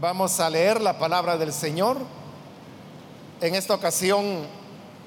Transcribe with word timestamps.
Vamos 0.00 0.40
a 0.40 0.48
leer 0.48 0.80
la 0.80 0.98
palabra 0.98 1.36
del 1.36 1.52
Señor. 1.52 1.98
En 3.42 3.54
esta 3.54 3.74
ocasión 3.74 4.46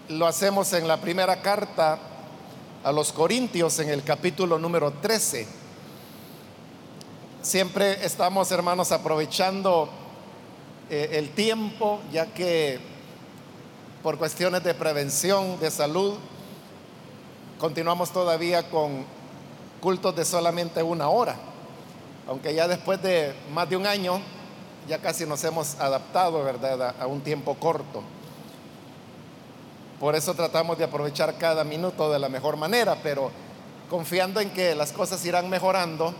lo 0.08 0.28
hacemos 0.28 0.72
en 0.74 0.88
la 0.88 1.02
primera 1.02 1.42
carta 1.42 1.98
a 2.84 2.92
los 2.92 3.12
Corintios 3.12 3.80
en 3.80 3.90
el 3.90 4.04
capítulo 4.04 4.60
número 4.60 4.92
13. 4.92 5.48
Siempre 7.42 8.06
estamos, 8.06 8.52
hermanos, 8.52 8.92
aprovechando 8.92 9.90
eh, 10.92 11.10
el 11.14 11.32
tiempo, 11.32 12.00
ya 12.12 12.28
que 12.28 12.80
por 14.04 14.20
cuestiones 14.20 14.64
de 14.64 14.76
prevención, 14.76 15.60
de 15.60 15.72
salud, 15.72 16.18
continuamos 17.58 18.12
todavía 18.12 18.70
con 18.70 19.06
cultos 19.82 20.16
de 20.16 20.24
solamente 20.24 20.84
una 20.84 21.10
hora, 21.10 21.36
aunque 22.28 22.54
ya 22.54 22.68
después 22.68 23.02
de 23.02 23.34
más 23.56 23.68
de 23.68 23.76
un 23.76 23.88
año 23.88 24.22
ya 24.88 25.00
casi 25.00 25.26
nos 25.26 25.44
hemos 25.44 25.80
adaptado, 25.80 26.44
¿verdad?, 26.44 26.96
a 27.00 27.08
un 27.08 27.22
tiempo 27.22 27.56
corto. 27.56 28.04
Por 30.00 30.16
eso 30.16 30.34
tratamos 30.34 30.78
de 30.78 30.84
aprovechar 30.84 31.38
cada 31.38 31.64
minuto 31.64 32.12
de 32.12 32.20
la 32.20 32.30
mejor 32.30 32.58
manera, 32.58 32.98
pero 33.02 33.32
confiando 33.90 34.40
en 34.40 34.50
que 34.52 34.76
las 34.76 34.92
cosas 34.92 35.24
irán 35.26 35.50
mejorando 35.50 36.14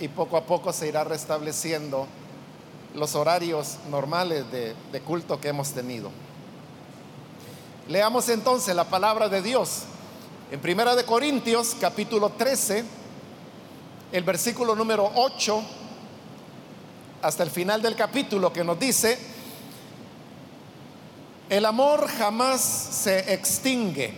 y 0.00 0.08
poco 0.08 0.36
a 0.36 0.44
poco 0.44 0.72
se 0.72 0.88
irá 0.88 1.04
restableciendo 1.04 2.06
los 2.94 3.14
horarios 3.14 3.78
normales 3.90 4.50
de, 4.50 4.74
de 4.92 5.00
culto 5.00 5.40
que 5.40 5.48
hemos 5.48 5.72
tenido. 5.72 6.10
Leamos 7.88 8.28
entonces 8.28 8.74
la 8.74 8.84
palabra 8.84 9.28
de 9.28 9.40
Dios 9.40 9.84
en 10.50 10.60
Primera 10.60 10.96
de 10.96 11.04
Corintios 11.04 11.76
capítulo 11.78 12.30
13, 12.30 12.82
el 14.12 14.24
versículo 14.24 14.74
número 14.74 15.10
8 15.14 15.62
hasta 17.22 17.42
el 17.42 17.50
final 17.50 17.82
del 17.82 17.96
capítulo 17.96 18.52
que 18.52 18.64
nos 18.64 18.78
dice, 18.78 19.18
el 21.48 21.64
amor 21.64 22.08
jamás 22.08 22.60
se 22.60 23.32
extingue, 23.32 24.12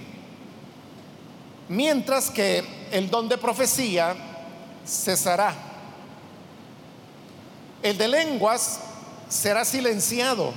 mientras 1.69 2.31
que 2.31 2.65
el 2.91 3.09
don 3.09 3.29
de 3.29 3.39
profecía 3.39 4.17
cesará. 4.87 5.55
El 7.83 7.97
de 7.97 8.09
lenguas 8.09 8.81
será 9.29 9.65
silenciado 9.65 10.53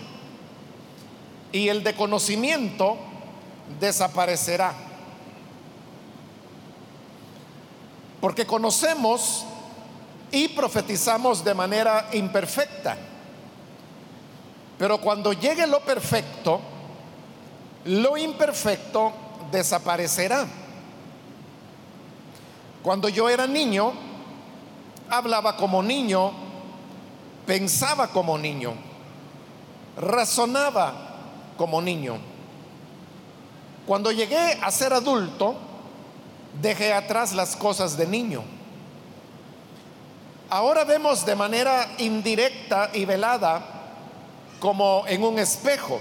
y 1.51 1.69
el 1.69 1.83
de 1.83 1.95
conocimiento 1.95 2.97
desaparecerá. 3.79 4.73
Porque 8.19 8.45
conocemos 8.45 9.45
y 10.33 10.47
profetizamos 10.47 11.43
de 11.43 11.53
manera 11.53 12.09
imperfecta. 12.11 12.97
Pero 14.79 14.97
cuando 14.97 15.31
llegue 15.31 15.67
lo 15.67 15.79
perfecto, 15.81 16.59
lo 17.85 18.17
imperfecto 18.17 19.13
desaparecerá. 19.51 20.47
Cuando 22.81 23.09
yo 23.09 23.29
era 23.29 23.45
niño, 23.45 23.93
hablaba 25.07 25.55
como 25.55 25.83
niño, 25.83 26.31
pensaba 27.45 28.07
como 28.07 28.35
niño, 28.35 28.73
razonaba 29.95 30.93
como 31.57 31.79
niño. 31.79 32.17
Cuando 33.85 34.11
llegué 34.11 34.57
a 34.63 34.71
ser 34.71 34.93
adulto, 34.93 35.53
dejé 36.59 36.91
atrás 36.91 37.33
las 37.33 37.55
cosas 37.55 37.95
de 37.97 38.07
niño. 38.07 38.62
Ahora 40.53 40.83
vemos 40.83 41.25
de 41.25 41.35
manera 41.35 41.95
indirecta 41.97 42.91
y 42.93 43.05
velada 43.05 43.59
como 44.59 45.03
en 45.07 45.23
un 45.23 45.39
espejo. 45.39 45.99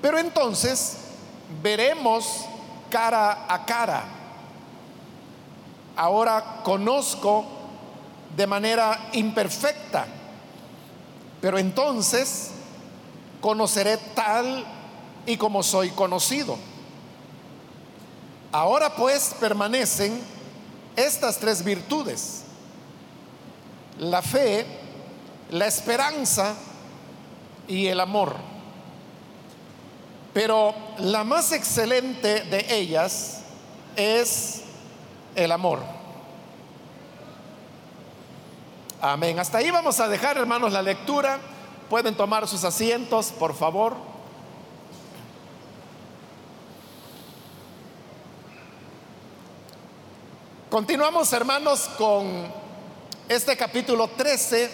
Pero 0.00 0.18
entonces 0.18 0.96
veremos 1.62 2.46
cara 2.88 3.44
a 3.46 3.66
cara. 3.66 4.04
Ahora 5.94 6.62
conozco 6.64 7.44
de 8.34 8.46
manera 8.46 9.10
imperfecta, 9.12 10.06
pero 11.42 11.58
entonces 11.58 12.52
conoceré 13.42 13.98
tal 14.14 14.64
y 15.26 15.36
como 15.36 15.62
soy 15.62 15.90
conocido. 15.90 16.56
Ahora 18.50 18.96
pues 18.96 19.36
permanecen 19.38 20.18
estas 20.96 21.36
tres 21.36 21.62
virtudes 21.62 22.44
la 24.00 24.22
fe, 24.22 24.66
la 25.50 25.66
esperanza 25.66 26.54
y 27.68 27.86
el 27.86 28.00
amor. 28.00 28.34
Pero 30.32 30.74
la 30.98 31.22
más 31.22 31.52
excelente 31.52 32.42
de 32.44 32.66
ellas 32.74 33.42
es 33.96 34.62
el 35.34 35.52
amor. 35.52 35.80
Amén. 39.02 39.38
Hasta 39.38 39.58
ahí 39.58 39.70
vamos 39.70 40.00
a 40.00 40.08
dejar, 40.08 40.38
hermanos, 40.38 40.72
la 40.72 40.82
lectura. 40.82 41.38
Pueden 41.90 42.14
tomar 42.14 42.48
sus 42.48 42.64
asientos, 42.64 43.32
por 43.32 43.54
favor. 43.54 43.96
Continuamos, 50.70 51.32
hermanos, 51.32 51.90
con 51.98 52.60
este 53.30 53.56
capítulo 53.56 54.08
13 54.08 54.68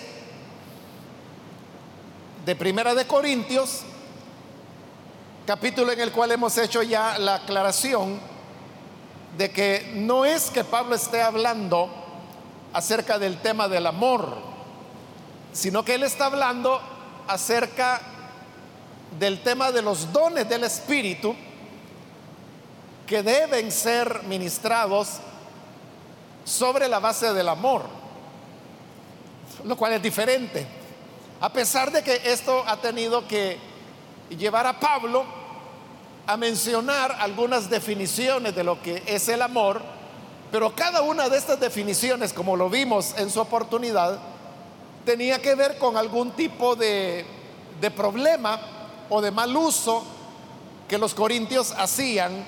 de 2.46 2.56
Primera 2.56 2.94
de 2.94 3.06
Corintios, 3.06 3.82
capítulo 5.46 5.92
en 5.92 6.00
el 6.00 6.10
cual 6.10 6.32
hemos 6.32 6.56
hecho 6.56 6.82
ya 6.82 7.18
la 7.18 7.34
aclaración 7.34 8.18
de 9.36 9.50
que 9.50 9.92
no 9.96 10.24
es 10.24 10.48
que 10.48 10.64
Pablo 10.64 10.94
esté 10.94 11.20
hablando 11.20 11.90
acerca 12.72 13.18
del 13.18 13.42
tema 13.42 13.68
del 13.68 13.86
amor, 13.86 14.38
sino 15.52 15.84
que 15.84 15.96
él 15.96 16.04
está 16.04 16.24
hablando 16.24 16.80
acerca 17.28 18.00
del 19.18 19.42
tema 19.42 19.70
de 19.70 19.82
los 19.82 20.14
dones 20.14 20.48
del 20.48 20.64
Espíritu 20.64 21.36
que 23.06 23.22
deben 23.22 23.70
ser 23.70 24.22
ministrados 24.22 25.18
sobre 26.46 26.88
la 26.88 27.00
base 27.00 27.34
del 27.34 27.50
amor 27.50 27.95
lo 29.66 29.76
cual 29.76 29.92
es 29.94 30.02
diferente. 30.02 30.66
A 31.40 31.52
pesar 31.52 31.90
de 31.90 32.02
que 32.02 32.20
esto 32.24 32.64
ha 32.66 32.76
tenido 32.76 33.26
que 33.26 33.58
llevar 34.30 34.66
a 34.66 34.78
Pablo 34.78 35.24
a 36.26 36.36
mencionar 36.36 37.16
algunas 37.20 37.68
definiciones 37.68 38.54
de 38.54 38.64
lo 38.64 38.80
que 38.80 39.02
es 39.06 39.28
el 39.28 39.42
amor, 39.42 39.82
pero 40.50 40.74
cada 40.74 41.02
una 41.02 41.28
de 41.28 41.36
estas 41.36 41.60
definiciones, 41.60 42.32
como 42.32 42.56
lo 42.56 42.70
vimos 42.70 43.14
en 43.18 43.30
su 43.30 43.40
oportunidad, 43.40 44.18
tenía 45.04 45.40
que 45.40 45.54
ver 45.54 45.78
con 45.78 45.96
algún 45.96 46.30
tipo 46.32 46.74
de, 46.74 47.24
de 47.80 47.90
problema 47.90 48.58
o 49.10 49.20
de 49.20 49.30
mal 49.30 49.54
uso 49.56 50.04
que 50.88 50.98
los 50.98 51.14
corintios 51.14 51.72
hacían 51.72 52.44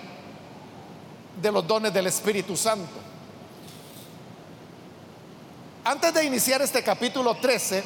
de 1.40 1.52
los 1.52 1.66
dones 1.66 1.92
del 1.92 2.06
Espíritu 2.06 2.56
Santo. 2.56 3.07
Antes 5.88 6.12
de 6.12 6.22
iniciar 6.22 6.60
este 6.60 6.82
capítulo 6.82 7.37
13, 7.37 7.82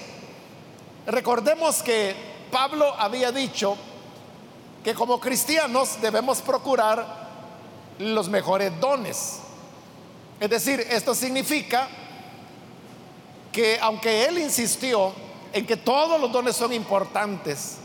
recordemos 1.07 1.85
que 1.85 2.17
Pablo 2.51 2.93
había 2.99 3.31
dicho 3.31 3.77
que 4.83 4.93
como 4.93 5.21
cristianos 5.21 6.01
debemos 6.03 6.41
procurar 6.41 7.07
los 8.01 8.29
mejores 8.29 8.73
dones. 8.81 9.39
Es 10.41 10.51
decir, 10.51 10.85
esto 10.91 11.15
significa 11.15 11.87
que 13.53 13.79
aunque 13.81 14.25
él 14.25 14.39
insistió 14.39 15.13
en 15.53 15.65
que 15.65 15.77
todos 15.77 16.21
los 16.21 16.33
dones 16.33 16.57
son 16.57 16.73
importantes 16.73 17.77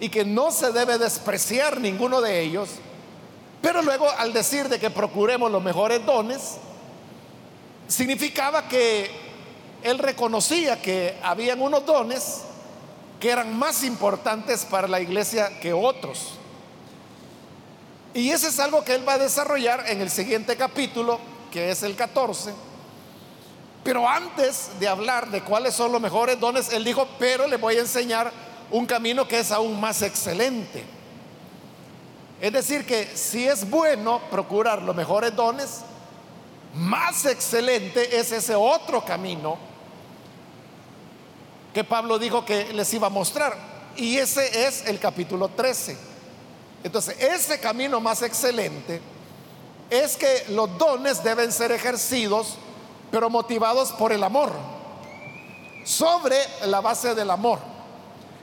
y 0.00 0.08
que 0.08 0.24
no 0.24 0.50
se 0.50 0.72
debe 0.72 0.98
despreciar 0.98 1.80
ninguno 1.80 2.20
de 2.20 2.40
ellos, 2.40 2.68
pero 3.60 3.80
luego 3.80 4.10
al 4.10 4.32
decir 4.32 4.68
de 4.68 4.80
que 4.80 4.90
procuremos 4.90 5.52
los 5.52 5.62
mejores 5.62 6.04
dones, 6.04 6.56
significaba 7.86 8.66
que 8.66 9.21
él 9.82 9.98
reconocía 9.98 10.80
que 10.80 11.18
habían 11.22 11.60
unos 11.60 11.84
dones 11.84 12.42
que 13.20 13.30
eran 13.30 13.56
más 13.56 13.84
importantes 13.84 14.64
para 14.64 14.88
la 14.88 15.00
iglesia 15.00 15.60
que 15.60 15.72
otros. 15.72 16.32
Y 18.14 18.30
eso 18.30 18.48
es 18.48 18.58
algo 18.58 18.84
que 18.84 18.94
él 18.94 19.08
va 19.08 19.14
a 19.14 19.18
desarrollar 19.18 19.84
en 19.88 20.00
el 20.00 20.10
siguiente 20.10 20.56
capítulo, 20.56 21.18
que 21.50 21.70
es 21.70 21.82
el 21.82 21.96
14. 21.96 22.52
Pero 23.84 24.08
antes 24.08 24.70
de 24.78 24.88
hablar 24.88 25.30
de 25.30 25.42
cuáles 25.42 25.74
son 25.74 25.92
los 25.92 26.00
mejores 26.00 26.38
dones, 26.38 26.72
él 26.72 26.84
dijo, 26.84 27.06
pero 27.18 27.46
le 27.46 27.56
voy 27.56 27.76
a 27.76 27.80
enseñar 27.80 28.32
un 28.70 28.86
camino 28.86 29.26
que 29.26 29.40
es 29.40 29.50
aún 29.50 29.80
más 29.80 30.02
excelente. 30.02 30.84
Es 32.40 32.52
decir, 32.52 32.84
que 32.84 33.08
si 33.16 33.46
es 33.46 33.68
bueno 33.68 34.20
procurar 34.30 34.82
los 34.82 34.94
mejores 34.94 35.34
dones, 35.34 35.82
más 36.74 37.24
excelente 37.24 38.18
es 38.18 38.32
ese 38.32 38.54
otro 38.54 39.04
camino 39.04 39.71
que 41.72 41.84
Pablo 41.84 42.18
dijo 42.18 42.44
que 42.44 42.72
les 42.72 42.92
iba 42.94 43.06
a 43.06 43.10
mostrar. 43.10 43.56
Y 43.96 44.18
ese 44.18 44.66
es 44.66 44.86
el 44.86 44.98
capítulo 44.98 45.48
13. 45.48 45.96
Entonces, 46.84 47.16
ese 47.18 47.60
camino 47.60 48.00
más 48.00 48.22
excelente 48.22 49.00
es 49.90 50.16
que 50.16 50.46
los 50.48 50.76
dones 50.78 51.22
deben 51.22 51.52
ser 51.52 51.72
ejercidos, 51.72 52.56
pero 53.10 53.28
motivados 53.28 53.92
por 53.92 54.12
el 54.12 54.24
amor, 54.24 54.50
sobre 55.84 56.36
la 56.66 56.80
base 56.80 57.14
del 57.14 57.30
amor. 57.30 57.58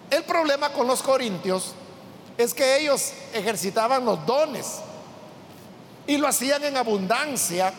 El 0.10 0.24
problema 0.24 0.70
con 0.70 0.88
los 0.88 1.02
corintios 1.02 1.74
es 2.38 2.54
que 2.54 2.78
ellos 2.78 3.12
ejercitaban 3.34 4.06
los 4.06 4.26
dones 4.26 4.80
y 6.08 6.18
lo 6.18 6.28
hacían 6.28 6.64
en 6.64 6.78
abundancia, 6.78 7.74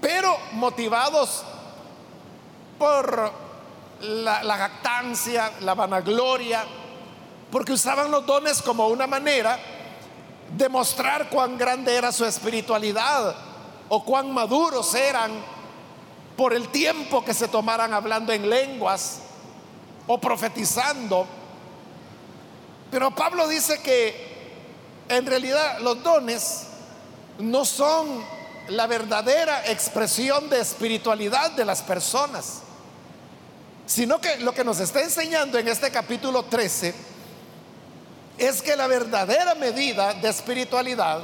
pero 0.00 0.36
motivados 0.52 1.44
por 2.78 3.32
la, 4.00 4.42
la 4.42 4.56
jactancia, 4.56 5.52
la 5.60 5.74
vanagloria, 5.74 6.64
porque 7.50 7.72
usaban 7.72 8.10
los 8.10 8.26
dones 8.26 8.62
como 8.62 8.88
una 8.88 9.06
manera 9.06 9.58
de 10.56 10.68
mostrar 10.68 11.28
cuán 11.28 11.58
grande 11.58 11.94
era 11.94 12.12
su 12.12 12.24
espiritualidad 12.24 13.34
o 13.88 14.04
cuán 14.04 14.32
maduros 14.32 14.94
eran 14.94 15.30
por 16.36 16.52
el 16.52 16.68
tiempo 16.68 17.24
que 17.24 17.34
se 17.34 17.48
tomaran 17.48 17.94
hablando 17.94 18.32
en 18.32 18.48
lenguas 18.48 19.20
o 20.06 20.18
profetizando. 20.18 21.26
Pero 22.90 23.10
Pablo 23.14 23.48
dice 23.48 23.80
que 23.80 24.36
en 25.08 25.26
realidad 25.26 25.78
los 25.80 26.02
dones 26.02 26.66
no 27.38 27.64
son 27.64 28.24
la 28.68 28.86
verdadera 28.86 29.70
expresión 29.70 30.48
de 30.50 30.60
espiritualidad 30.60 31.52
de 31.52 31.64
las 31.64 31.82
personas, 31.82 32.62
sino 33.86 34.20
que 34.20 34.38
lo 34.38 34.52
que 34.52 34.64
nos 34.64 34.80
está 34.80 35.00
enseñando 35.00 35.58
en 35.58 35.68
este 35.68 35.90
capítulo 35.90 36.44
13 36.44 36.92
es 38.36 38.60
que 38.60 38.76
la 38.76 38.88
verdadera 38.88 39.54
medida 39.54 40.12
de 40.14 40.28
espiritualidad 40.28 41.20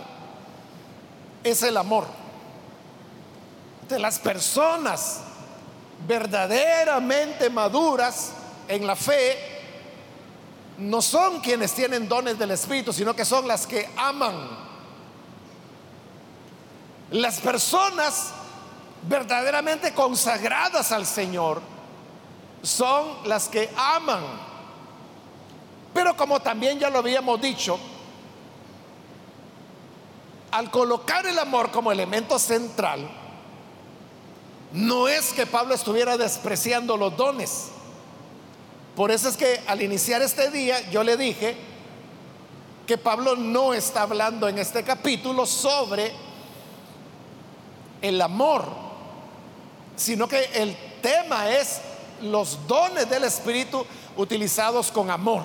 es 1.42 1.62
el 1.64 1.76
amor. 1.76 2.06
De 3.88 3.98
las 3.98 4.20
personas 4.20 5.20
verdaderamente 6.06 7.50
maduras 7.50 8.30
en 8.68 8.86
la 8.86 8.96
fe 8.96 9.36
no 10.78 11.02
son 11.02 11.40
quienes 11.40 11.72
tienen 11.72 12.08
dones 12.08 12.38
del 12.38 12.52
Espíritu, 12.52 12.92
sino 12.92 13.14
que 13.14 13.24
son 13.24 13.46
las 13.46 13.66
que 13.66 13.90
aman. 13.96 14.34
Las 17.10 17.40
personas 17.40 18.32
verdaderamente 19.06 19.92
consagradas 19.92 20.92
al 20.92 21.04
Señor 21.06 21.71
son 22.62 23.28
las 23.28 23.48
que 23.48 23.70
aman. 23.76 24.22
Pero 25.92 26.16
como 26.16 26.40
también 26.40 26.78
ya 26.78 26.88
lo 26.88 26.98
habíamos 26.98 27.40
dicho, 27.40 27.78
al 30.50 30.70
colocar 30.70 31.26
el 31.26 31.38
amor 31.38 31.70
como 31.70 31.92
elemento 31.92 32.38
central, 32.38 33.08
no 34.72 35.08
es 35.08 35.32
que 35.32 35.46
Pablo 35.46 35.74
estuviera 35.74 36.16
despreciando 36.16 36.96
los 36.96 37.16
dones. 37.16 37.68
Por 38.96 39.10
eso 39.10 39.28
es 39.28 39.36
que 39.36 39.60
al 39.66 39.82
iniciar 39.82 40.22
este 40.22 40.50
día 40.50 40.90
yo 40.90 41.02
le 41.02 41.16
dije 41.16 41.56
que 42.86 42.98
Pablo 42.98 43.36
no 43.36 43.74
está 43.74 44.02
hablando 44.02 44.48
en 44.48 44.58
este 44.58 44.82
capítulo 44.82 45.46
sobre 45.46 46.12
el 48.00 48.20
amor, 48.20 48.64
sino 49.96 50.26
que 50.26 50.44
el 50.54 50.76
tema 51.00 51.50
es 51.50 51.80
los 52.22 52.66
dones 52.66 53.08
del 53.08 53.24
Espíritu 53.24 53.84
utilizados 54.16 54.90
con 54.90 55.10
amor. 55.10 55.42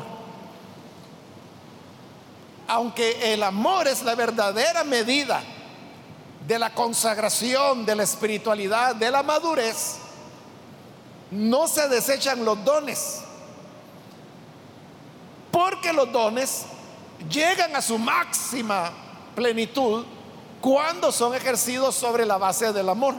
Aunque 2.67 3.33
el 3.33 3.43
amor 3.43 3.87
es 3.87 4.03
la 4.03 4.15
verdadera 4.15 4.83
medida 4.83 5.41
de 6.45 6.59
la 6.59 6.73
consagración, 6.73 7.85
de 7.85 7.95
la 7.95 8.03
espiritualidad, 8.03 8.95
de 8.95 9.11
la 9.11 9.23
madurez, 9.23 9.97
no 11.31 11.67
se 11.67 11.87
desechan 11.87 12.43
los 12.45 12.63
dones. 12.63 13.21
Porque 15.51 15.91
los 15.91 16.11
dones 16.11 16.65
llegan 17.29 17.75
a 17.75 17.81
su 17.81 17.97
máxima 17.97 18.91
plenitud 19.35 20.05
cuando 20.61 21.11
son 21.11 21.35
ejercidos 21.35 21.95
sobre 21.95 22.25
la 22.25 22.37
base 22.37 22.73
del 22.73 22.89
amor. 22.89 23.15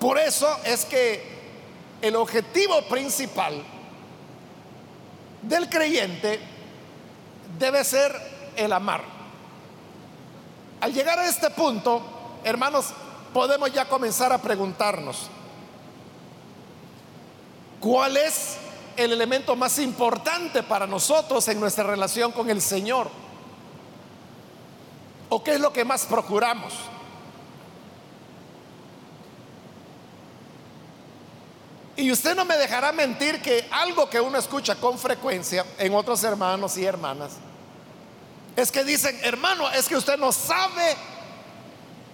Por 0.00 0.18
eso 0.18 0.48
es 0.64 0.86
que 0.86 1.22
el 2.00 2.16
objetivo 2.16 2.80
principal 2.88 3.62
del 5.42 5.68
creyente 5.68 6.40
debe 7.58 7.84
ser 7.84 8.16
el 8.56 8.72
amar. 8.72 9.02
Al 10.80 10.94
llegar 10.94 11.18
a 11.18 11.28
este 11.28 11.50
punto, 11.50 12.00
hermanos, 12.42 12.86
podemos 13.34 13.70
ya 13.72 13.86
comenzar 13.86 14.32
a 14.32 14.38
preguntarnos, 14.38 15.28
¿cuál 17.78 18.16
es 18.16 18.56
el 18.96 19.12
elemento 19.12 19.54
más 19.54 19.78
importante 19.78 20.62
para 20.62 20.86
nosotros 20.86 21.46
en 21.48 21.60
nuestra 21.60 21.84
relación 21.84 22.32
con 22.32 22.48
el 22.48 22.62
Señor? 22.62 23.10
¿O 25.28 25.44
qué 25.44 25.52
es 25.52 25.60
lo 25.60 25.74
que 25.74 25.84
más 25.84 26.06
procuramos? 26.06 26.72
Y 32.00 32.10
usted 32.10 32.34
no 32.34 32.46
me 32.46 32.56
dejará 32.56 32.92
mentir 32.92 33.42
que 33.42 33.68
algo 33.70 34.08
que 34.08 34.18
uno 34.18 34.38
escucha 34.38 34.74
con 34.76 34.98
frecuencia 34.98 35.66
en 35.76 35.94
otros 35.94 36.24
hermanos 36.24 36.78
y 36.78 36.84
hermanas 36.86 37.32
es 38.56 38.72
que 38.72 38.84
dicen, 38.84 39.20
hermano, 39.22 39.70
es 39.70 39.86
que 39.86 39.96
usted 39.96 40.16
no 40.16 40.32
sabe 40.32 40.96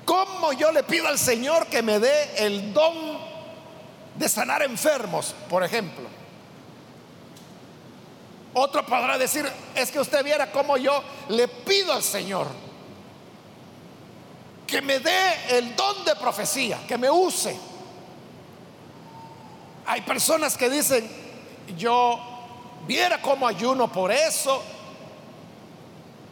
cómo 0.05 0.53
yo 0.53 0.73
le 0.73 0.83
pido 0.83 1.07
al 1.07 1.17
Señor 1.17 1.69
que 1.69 1.83
me 1.83 2.01
dé 2.01 2.45
el 2.45 2.75
don 2.75 3.17
de 4.17 4.29
sanar 4.29 4.63
enfermos, 4.63 5.37
por 5.49 5.63
ejemplo. 5.63 6.09
Otro 8.55 8.85
podrá 8.85 9.17
decir, 9.19 9.49
es 9.77 9.93
que 9.93 10.01
usted 10.01 10.25
viera 10.25 10.51
cómo 10.51 10.77
yo 10.77 11.01
le 11.29 11.47
pido 11.47 11.93
al 11.93 12.03
Señor 12.03 12.49
que 14.67 14.83
me 14.83 14.99
dé 14.99 15.57
el 15.57 15.77
don 15.77 16.05
de 16.05 16.17
profecía, 16.17 16.81
que 16.89 16.99
me 16.99 17.09
use. 17.09 17.76
Hay 19.87 20.01
personas 20.01 20.57
que 20.57 20.69
dicen, 20.69 21.09
yo 21.77 22.19
viera 22.87 23.23
cómo 23.23 23.47
ayuno 23.47 23.91
por 23.91 24.11
eso. 24.11 24.63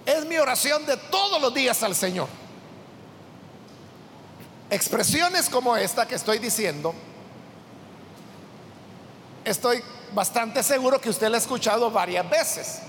Es 0.04 0.24
mi 0.26 0.36
oración 0.36 0.84
de 0.84 0.96
todos 0.96 1.40
los 1.40 1.54
días 1.54 1.82
al 1.82 1.94
Señor. 1.94 2.28
Expresiones 4.70 5.48
como 5.48 5.76
esta 5.76 6.06
que 6.06 6.16
estoy 6.16 6.38
diciendo, 6.38 6.94
estoy 9.44 9.82
bastante 10.12 10.62
seguro 10.62 11.00
que 11.00 11.10
usted 11.10 11.28
la 11.28 11.36
ha 11.36 11.40
escuchado 11.40 11.90
varias 11.90 12.28
veces. 12.28 12.80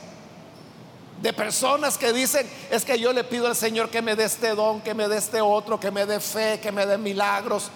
De 1.21 1.31
personas 1.31 1.97
que 1.97 2.11
dicen, 2.11 2.49
es 2.71 2.83
que 2.83 2.99
yo 2.99 3.13
le 3.13 3.23
pido 3.23 3.47
al 3.47 3.55
Señor 3.55 3.89
que 3.89 4.01
me 4.01 4.15
dé 4.15 4.25
este 4.25 4.49
don, 4.49 4.81
que 4.81 4.93
me 4.93 5.07
dé 5.07 5.17
este 5.17 5.41
otro, 5.41 5.79
que 5.79 5.91
me 5.91 6.05
dé 6.05 6.19
fe, 6.19 6.59
que 6.59 6.71
me 6.71 6.85
dé 6.85 6.97
milagros, 6.97 7.69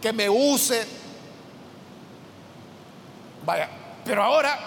que 0.00 0.12
me 0.12 0.28
use. 0.28 1.01
Vaya, 3.44 3.68
pero 4.04 4.22
ahora 4.22 4.58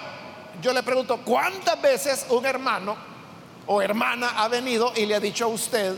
yo 0.61 0.73
le 0.73 0.83
pregunto, 0.83 1.21
¿cuántas 1.23 1.81
veces 1.81 2.25
un 2.29 2.45
hermano 2.45 2.95
o 3.67 3.81
hermana 3.81 4.33
ha 4.37 4.47
venido 4.47 4.93
y 4.95 5.05
le 5.05 5.15
ha 5.15 5.19
dicho 5.19 5.45
a 5.45 5.47
usted, 5.47 5.95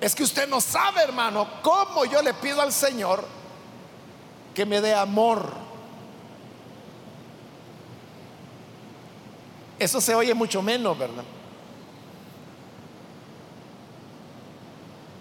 es 0.00 0.14
que 0.14 0.22
usted 0.22 0.48
no 0.48 0.60
sabe, 0.60 1.02
hermano, 1.02 1.48
cómo 1.62 2.04
yo 2.04 2.22
le 2.22 2.34
pido 2.34 2.60
al 2.60 2.72
Señor 2.72 3.24
que 4.54 4.66
me 4.66 4.80
dé 4.80 4.94
amor? 4.94 5.54
Eso 9.78 10.00
se 10.00 10.14
oye 10.14 10.34
mucho 10.34 10.62
menos, 10.62 10.98
¿verdad? 10.98 11.24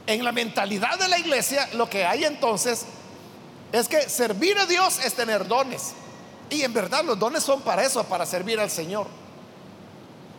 En 0.07 0.23
la 0.23 0.31
mentalidad 0.31 0.97
de 0.99 1.07
la 1.07 1.17
iglesia, 1.17 1.67
lo 1.73 1.89
que 1.89 2.05
hay 2.05 2.25
entonces 2.25 2.85
es 3.79 3.87
que 3.87 4.09
servir 4.09 4.57
a 4.57 4.65
Dios 4.65 4.99
es 5.03 5.13
tener 5.13 5.47
dones. 5.47 5.93
Y 6.49 6.61
en 6.61 6.73
verdad 6.73 7.03
los 7.03 7.17
dones 7.17 7.43
son 7.43 7.61
para 7.61 7.83
eso, 7.83 8.03
para 8.03 8.25
servir 8.25 8.59
al 8.59 8.69
Señor. 8.69 9.07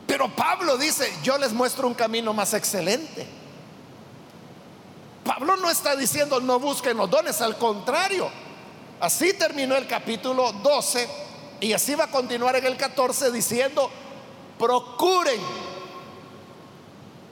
Pero 0.06 0.34
Pablo 0.34 0.76
dice, 0.76 1.12
yo 1.22 1.36
les 1.36 1.52
muestro 1.52 1.86
un 1.88 1.94
camino 1.94 2.32
más 2.32 2.54
excelente. 2.54 3.26
Pablo 5.24 5.56
no 5.56 5.68
está 5.68 5.96
diciendo 5.96 6.40
no 6.40 6.60
busquen 6.60 6.96
los 6.96 7.10
dones, 7.10 7.40
al 7.40 7.58
contrario. 7.58 8.30
Así 9.00 9.32
terminó 9.34 9.76
el 9.76 9.86
capítulo 9.86 10.52
12 10.52 11.08
y 11.60 11.72
así 11.72 11.94
va 11.94 12.04
a 12.04 12.10
continuar 12.10 12.56
en 12.56 12.66
el 12.66 12.76
14 12.76 13.32
diciendo, 13.32 13.90
procuren, 14.58 15.40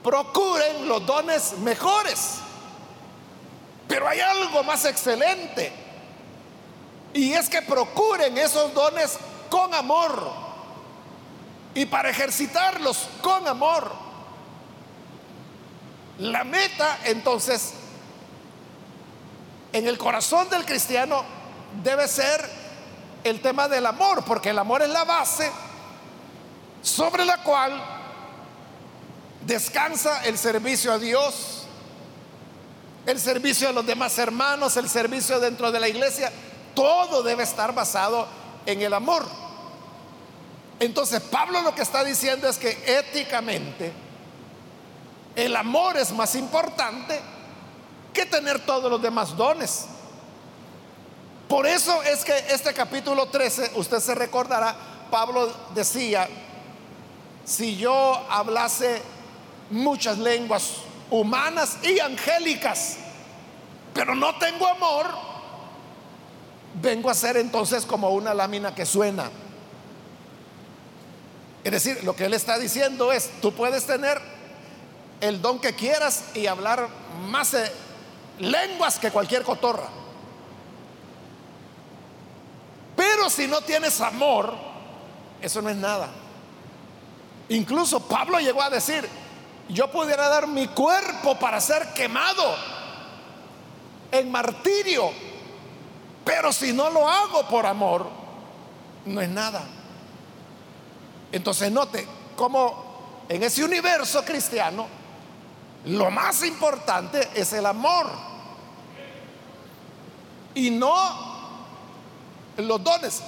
procuren 0.03 0.87
los 0.87 1.05
dones 1.05 1.57
mejores. 1.59 2.39
Pero 3.87 4.07
hay 4.07 4.19
algo 4.19 4.63
más 4.63 4.83
excelente. 4.85 5.84
Y 7.15 7.31
es 7.31 7.47
que 7.47 7.61
procuren 7.61 8.37
esos 8.37 8.73
dones 8.73 9.17
con 9.49 9.73
amor. 9.73 10.33
Y 11.73 11.85
para 11.85 12.09
ejercitarlos 12.09 13.07
con 13.21 13.47
amor. 13.47 13.89
La 16.19 16.43
meta 16.43 16.99
entonces 17.05 17.71
en 19.71 19.87
el 19.87 19.97
corazón 19.97 20.49
del 20.49 20.65
cristiano 20.65 21.23
debe 21.83 22.05
ser 22.09 22.49
el 23.23 23.41
tema 23.41 23.69
del 23.69 23.85
amor, 23.85 24.25
porque 24.25 24.49
el 24.49 24.59
amor 24.59 24.81
es 24.81 24.89
la 24.89 25.05
base 25.05 25.49
sobre 26.81 27.23
la 27.23 27.43
cual 27.43 27.81
descansa 29.45 30.25
el 30.25 30.37
servicio 30.37 30.91
a 30.91 30.99
Dios, 30.99 31.63
el 33.05 33.21
servicio 33.21 33.69
a 33.69 33.71
los 33.71 33.85
demás 33.85 34.17
hermanos, 34.17 34.75
el 34.75 34.89
servicio 34.89 35.39
dentro 35.39 35.71
de 35.71 35.79
la 35.79 35.87
iglesia. 35.87 36.29
Todo 36.75 37.23
debe 37.23 37.43
estar 37.43 37.73
basado 37.73 38.27
en 38.65 38.81
el 38.81 38.93
amor. 38.93 39.25
Entonces 40.79 41.21
Pablo 41.21 41.61
lo 41.61 41.73
que 41.73 41.81
está 41.81 42.03
diciendo 42.03 42.47
es 42.47 42.57
que 42.57 42.83
éticamente 42.85 43.93
el 45.35 45.55
amor 45.55 45.97
es 45.97 46.11
más 46.11 46.35
importante 46.35 47.19
que 48.13 48.25
tener 48.25 48.65
todos 48.65 48.89
los 48.89 49.01
demás 49.01 49.35
dones. 49.35 49.85
Por 51.47 51.67
eso 51.67 52.01
es 52.03 52.25
que 52.25 52.35
este 52.49 52.73
capítulo 52.73 53.27
13, 53.27 53.71
usted 53.75 53.99
se 53.99 54.15
recordará, 54.15 54.75
Pablo 55.11 55.51
decía, 55.75 56.27
si 57.45 57.77
yo 57.77 58.25
hablase 58.29 59.01
muchas 59.69 60.17
lenguas 60.17 60.71
humanas 61.11 61.77
y 61.83 61.99
angélicas, 61.99 62.97
pero 63.93 64.15
no 64.15 64.37
tengo 64.39 64.67
amor, 64.67 65.07
vengo 66.81 67.09
a 67.09 67.13
ser 67.13 67.37
entonces 67.37 67.85
como 67.85 68.09
una 68.09 68.33
lámina 68.33 68.73
que 68.73 68.85
suena. 68.85 69.29
Es 71.63 71.71
decir, 71.71 72.03
lo 72.03 72.15
que 72.15 72.25
él 72.25 72.33
está 72.33 72.59
diciendo 72.59 73.11
es, 73.11 73.29
tú 73.41 73.53
puedes 73.53 73.85
tener 73.85 74.21
el 75.21 75.41
don 75.41 75.59
que 75.59 75.73
quieras 75.73 76.25
y 76.35 76.47
hablar 76.47 76.87
más 77.27 77.55
lenguas 78.39 78.99
que 78.99 79.11
cualquier 79.11 79.43
cotorra. 79.43 79.89
Pero 82.95 83.29
si 83.29 83.47
no 83.47 83.61
tienes 83.61 83.99
amor, 84.01 84.53
eso 85.41 85.61
no 85.61 85.69
es 85.69 85.75
nada. 85.75 86.09
Incluso 87.49 87.99
Pablo 87.99 88.39
llegó 88.39 88.61
a 88.61 88.69
decir, 88.69 89.07
yo 89.69 89.91
pudiera 89.91 90.29
dar 90.29 90.47
mi 90.47 90.67
cuerpo 90.67 91.37
para 91.39 91.59
ser 91.59 91.93
quemado 91.93 92.55
en 94.11 94.31
martirio, 94.31 95.11
pero 96.25 96.51
si 96.51 96.73
no 96.73 96.89
lo 96.89 97.07
hago 97.07 97.47
por 97.47 97.65
amor, 97.65 98.09
no 99.05 99.21
es 99.21 99.29
nada. 99.29 99.63
Entonces 101.31 101.71
note 101.71 102.05
cómo 102.35 103.23
en 103.29 103.43
ese 103.43 103.63
universo 103.63 104.25
cristiano 104.25 104.87
lo 105.85 106.11
más 106.11 106.43
importante 106.43 107.29
es 107.35 107.53
el 107.53 107.65
amor 107.65 108.07
y 110.55 110.71
no 110.71 110.95
los 112.57 112.83
dones. 112.83 113.21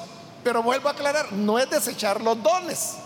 Pero 0.44 0.64
vuelvo 0.64 0.90
a 0.90 0.94
aclarar, 0.94 1.32
no 1.32 1.60
es 1.60 1.70
desechar 1.70 2.22
los 2.22 2.42
dones 2.42 2.98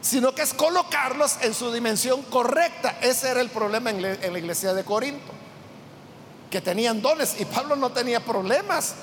sino 0.00 0.34
que 0.34 0.42
es 0.42 0.54
colocarlos 0.54 1.38
en 1.42 1.54
su 1.54 1.72
dimensión 1.72 2.22
correcta. 2.22 2.96
Ese 3.00 3.30
era 3.30 3.40
el 3.40 3.50
problema 3.50 3.90
en, 3.90 4.02
la 4.02 4.38
iglesia 4.38 4.72
de 4.72 4.84
Corinto, 4.84 5.32
que 6.50 6.60
tenían 6.60 7.00
dones 7.00 7.40
y 7.40 7.44
Pablo 7.44 7.76
no 7.76 7.90
tenía 7.90 8.20
problemas. 8.20 8.94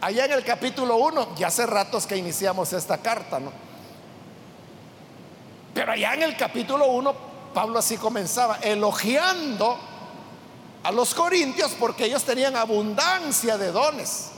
Allá 0.00 0.24
en 0.24 0.32
el 0.32 0.44
capítulo 0.44 0.96
1, 0.96 1.34
ya 1.36 1.48
hace 1.48 1.66
ratos 1.66 2.06
que 2.06 2.16
iniciamos 2.16 2.72
esta 2.72 2.98
carta, 2.98 3.38
¿no? 3.38 3.52
Pero 5.74 5.92
allá 5.92 6.14
en 6.14 6.22
el 6.22 6.36
capítulo 6.36 6.86
1, 6.86 7.14
Pablo 7.52 7.78
así 7.78 7.96
comenzaba, 7.96 8.58
elogiando 8.62 9.78
a 10.82 10.92
los 10.92 11.14
corintios 11.14 11.72
porque 11.78 12.06
ellos 12.06 12.24
tenían 12.24 12.56
abundancia 12.56 13.58
de 13.58 13.72
dones. 13.72 14.30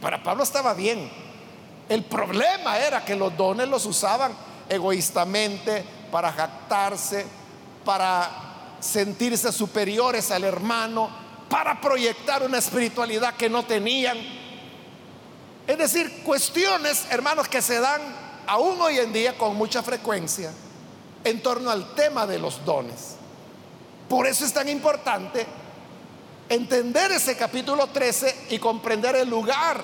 para 0.00 0.22
Pablo 0.22 0.42
estaba 0.42 0.74
bien. 0.74 1.10
El 1.88 2.02
problema 2.04 2.78
era 2.78 3.04
que 3.04 3.14
los 3.14 3.36
dones 3.36 3.68
los 3.68 3.84
usaban 3.84 4.32
egoístamente 4.68 5.84
para 6.10 6.32
jactarse, 6.32 7.26
para 7.84 8.53
sentirse 8.84 9.50
superiores 9.50 10.30
al 10.30 10.44
hermano, 10.44 11.08
para 11.48 11.80
proyectar 11.80 12.42
una 12.42 12.58
espiritualidad 12.58 13.34
que 13.34 13.48
no 13.48 13.64
tenían. 13.64 14.18
Es 15.66 15.78
decir, 15.78 16.22
cuestiones, 16.22 17.06
hermanos, 17.10 17.48
que 17.48 17.62
se 17.62 17.80
dan 17.80 18.00
aún 18.46 18.80
hoy 18.80 18.98
en 18.98 19.12
día 19.12 19.38
con 19.38 19.56
mucha 19.56 19.82
frecuencia 19.82 20.52
en 21.22 21.42
torno 21.42 21.70
al 21.70 21.94
tema 21.94 22.26
de 22.26 22.38
los 22.38 22.64
dones. 22.64 23.16
Por 24.08 24.26
eso 24.26 24.44
es 24.44 24.52
tan 24.52 24.68
importante 24.68 25.46
entender 26.48 27.12
ese 27.12 27.36
capítulo 27.36 27.86
13 27.86 28.48
y 28.50 28.58
comprender 28.58 29.16
el 29.16 29.30
lugar 29.30 29.82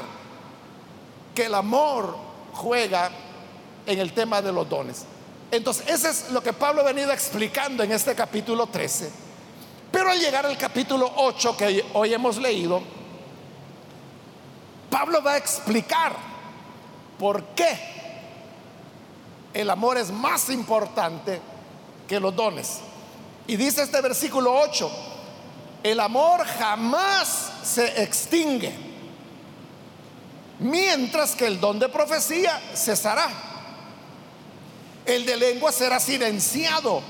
que 1.35 1.47
el 1.47 1.55
amor 1.55 2.17
juega 2.53 3.11
en 3.87 3.99
el 3.99 4.13
tema 4.13 4.43
de 4.43 4.53
los 4.53 4.69
dones. 4.69 5.05
Entonces, 5.51 5.89
eso 5.89 6.09
es 6.09 6.31
lo 6.31 6.43
que 6.43 6.53
Pablo 6.53 6.83
ha 6.83 6.85
venido 6.85 7.13
explicando 7.13 7.83
en 7.83 7.91
este 7.93 8.15
capítulo 8.15 8.67
13. 8.67 9.11
Pero 9.91 10.11
al 10.11 10.21
llegar 10.21 10.47
al 10.47 10.57
capítulo 10.57 11.13
8 11.17 11.57
que 11.57 11.85
hoy 11.95 12.15
hemos 12.15 12.37
leído, 12.37 12.81
Pablo 14.89 15.23
va 15.23 15.33
a 15.33 15.37
explicar 15.37 16.17
por 17.19 17.43
qué 17.55 17.79
el 19.53 19.69
amor 19.71 19.99
es 19.99 20.13
más 20.13 20.49
importante 20.51 21.41
que 22.07 22.21
los 22.21 22.35
dones. 22.35 22.79
Y 23.49 23.57
dice 23.57 23.83
este 23.83 24.01
versículo 24.01 24.57
8, 24.57 24.91
el 25.83 25.99
amor 25.99 26.47
jamás 26.47 27.53
se 27.65 28.03
extingue, 28.03 28.73
mientras 30.61 31.35
que 31.35 31.47
el 31.47 31.59
don 31.59 31.81
de 31.81 31.89
profecía 31.89 32.61
cesará 32.75 33.50
el 35.11 35.27
de 35.27 35.37
lengua 35.37 35.73
será 35.73 35.99
silenciado 35.99 37.03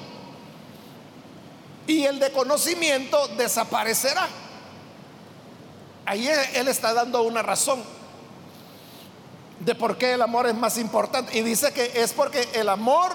y 1.86 2.04
el 2.04 2.18
de 2.18 2.30
conocimiento 2.32 3.28
desaparecerá. 3.28 4.28
Ahí 6.06 6.28
él 6.54 6.68
está 6.68 6.94
dando 6.94 7.22
una 7.22 7.42
razón 7.42 7.82
de 9.60 9.74
por 9.74 9.98
qué 9.98 10.14
el 10.14 10.22
amor 10.22 10.46
es 10.46 10.54
más 10.54 10.78
importante. 10.78 11.36
Y 11.36 11.42
dice 11.42 11.72
que 11.72 11.92
es 11.94 12.12
porque 12.12 12.48
el 12.54 12.68
amor 12.68 13.12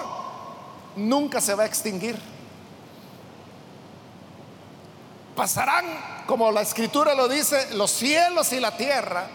nunca 0.96 1.42
se 1.42 1.56
va 1.56 1.64
a 1.64 1.66
extinguir. 1.66 2.18
Pasarán, 5.36 6.24
como 6.28 6.52
la 6.52 6.62
escritura 6.62 7.14
lo 7.14 7.28
dice, 7.28 7.74
los 7.74 7.92
cielos 7.92 8.54
y 8.54 8.60
la 8.60 8.78
tierra 8.78 9.28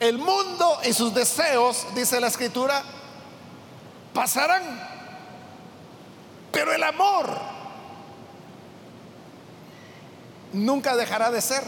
el 0.00 0.16
mundo 0.16 0.80
y 0.82 0.94
sus 0.94 1.14
deseos, 1.14 1.86
dice 1.94 2.18
la 2.20 2.28
escritura, 2.28 2.82
pasarán. 4.14 4.62
Pero 6.50 6.72
el 6.72 6.82
amor 6.82 7.38
nunca 10.54 10.96
dejará 10.96 11.30
de 11.30 11.42
ser. 11.42 11.62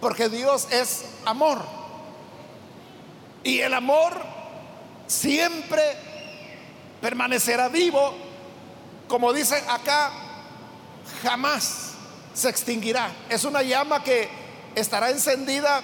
Porque 0.00 0.28
Dios 0.28 0.66
es 0.72 1.04
amor. 1.24 1.62
Y 3.44 3.60
el 3.60 3.72
amor 3.72 4.20
siempre 5.06 5.80
permanecerá 7.00 7.68
vivo. 7.68 8.14
Como 9.06 9.32
dice 9.32 9.62
acá, 9.68 10.10
jamás 11.22 11.92
se 12.34 12.48
extinguirá. 12.48 13.12
Es 13.28 13.44
una 13.44 13.62
llama 13.62 14.02
que 14.02 14.28
estará 14.74 15.10
encendida 15.10 15.82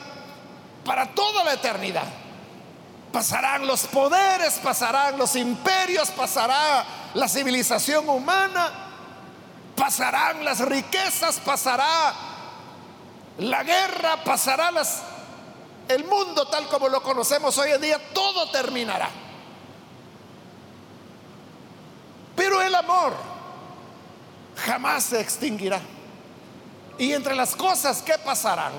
para 0.85 1.07
toda 1.15 1.45
la 1.45 1.55
eternidad. 1.55 2.07
Pasarán 3.13 3.67
los 3.67 3.87
poderes, 3.87 4.55
pasarán 4.63 5.17
los 5.17 5.37
imperios, 5.37 6.11
pasará 6.11 6.85
la 7.15 7.29
civilización 7.29 8.09
humana, 8.09 8.73
pasarán 9.77 10.45
las 10.45 10.61
riquezas, 10.61 11.39
pasará 11.41 12.13
la 13.39 13.63
guerra, 13.63 14.23
pasará 14.25 14.71
las, 14.73 15.03
el 15.89 16.05
mundo 16.05 16.47
tal 16.49 16.67
como 16.69 16.89
lo 16.89 17.03
conocemos 17.03 17.57
hoy 17.59 17.71
en 17.71 17.81
día, 17.81 18.01
todo 18.13 18.51
terminará. 18.51 19.09
Pero 22.35 22.61
el 22.61 22.75
amor 22.75 23.15
jamás 24.57 25.05
se 25.05 25.21
extinguirá. 25.21 25.81
Y 26.99 27.13
entre 27.13 27.35
las 27.35 27.55
cosas 27.57 28.03
que 28.03 28.17
pasarán, 28.19 28.73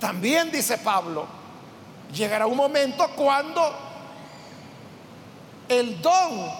también 0.00 0.50
dice 0.50 0.78
Pablo, 0.78 1.26
llegará 2.12 2.46
un 2.46 2.56
momento 2.56 3.06
cuando 3.14 3.72
el 5.68 6.02
don 6.02 6.50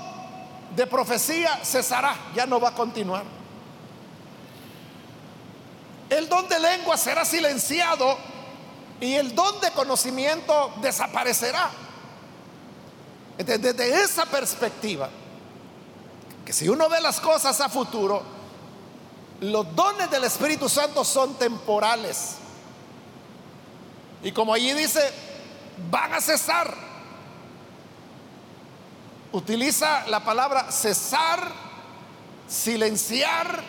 de 0.76 0.86
profecía 0.86 1.58
cesará, 1.64 2.14
ya 2.34 2.46
no 2.46 2.60
va 2.60 2.68
a 2.68 2.74
continuar. 2.74 3.24
el 6.10 6.28
don 6.28 6.48
de 6.48 6.58
lengua 6.58 6.96
será 6.96 7.24
silenciado 7.24 8.18
y 9.00 9.14
el 9.14 9.34
don 9.34 9.60
de 9.60 9.70
conocimiento 9.70 10.74
desaparecerá. 10.82 11.70
Desde 13.38 14.02
esa 14.02 14.26
perspectiva, 14.26 15.08
que 16.44 16.52
si 16.52 16.68
uno 16.68 16.88
ve 16.88 17.00
las 17.00 17.20
cosas 17.20 17.58
a 17.60 17.68
futuro, 17.68 18.22
los 19.40 19.74
dones 19.74 20.10
del 20.10 20.24
Espíritu 20.24 20.68
Santo 20.68 21.04
son 21.04 21.34
temporales. 21.34 22.36
Y 24.22 24.32
como 24.32 24.52
allí 24.52 24.72
dice, 24.74 25.00
van 25.90 26.14
a 26.14 26.20
cesar. 26.20 26.74
Utiliza 29.32 30.06
la 30.08 30.20
palabra 30.20 30.70
cesar, 30.70 31.52
silenciar, 32.48 33.62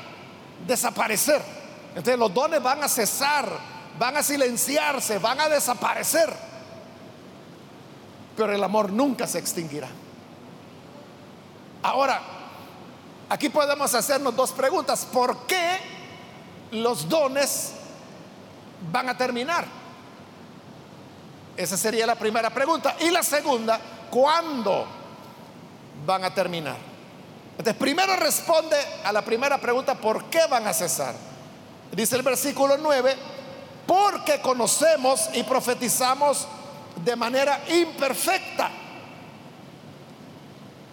desaparecer. 0.68 1.42
Entonces 1.90 2.18
los 2.18 2.34
dones 2.34 2.62
van 2.62 2.84
a 2.84 2.88
cesar, 2.88 3.48
van 4.00 4.18
a 4.18 4.24
silenciarse, 4.24 5.20
van 5.20 5.40
a 5.40 5.50
desaparecer. 5.50 6.34
Pero 8.36 8.54
el 8.54 8.64
amor 8.64 8.92
nunca 8.92 9.28
se 9.28 9.40
extinguirá. 9.40 9.90
Ahora, 11.84 12.22
aquí 13.30 13.50
podemos 13.50 13.94
hacernos 13.94 14.36
dos 14.36 14.52
preguntas. 14.52 15.08
¿Por 15.12 15.46
qué 15.46 15.80
los 16.72 17.08
dones 17.08 17.74
van 18.92 19.10
a 19.10 19.18
terminar? 19.18 19.81
Esa 21.58 21.78
sería 21.78 22.06
la 22.06 22.16
primera 22.16 22.50
pregunta. 22.50 22.96
Y 23.00 23.10
la 23.10 23.24
segunda, 23.24 23.80
¿cuándo 24.10 24.86
van 26.06 26.24
a 26.24 26.34
terminar? 26.34 26.78
Entonces, 27.52 27.76
primero 27.76 28.16
responde 28.16 28.78
a 29.04 29.12
la 29.12 29.22
primera 29.22 29.60
pregunta, 29.60 29.96
¿por 29.96 30.26
qué 30.26 30.42
van 30.50 30.68
a 30.68 30.74
cesar? 30.74 31.14
Dice 31.92 32.16
el 32.16 32.24
versículo 32.24 32.78
9, 32.78 33.16
porque 33.86 34.40
conocemos 34.42 35.30
y 35.34 35.44
profetizamos 35.44 36.48
de 37.04 37.16
manera 37.16 37.62
imperfecta. 37.70 38.72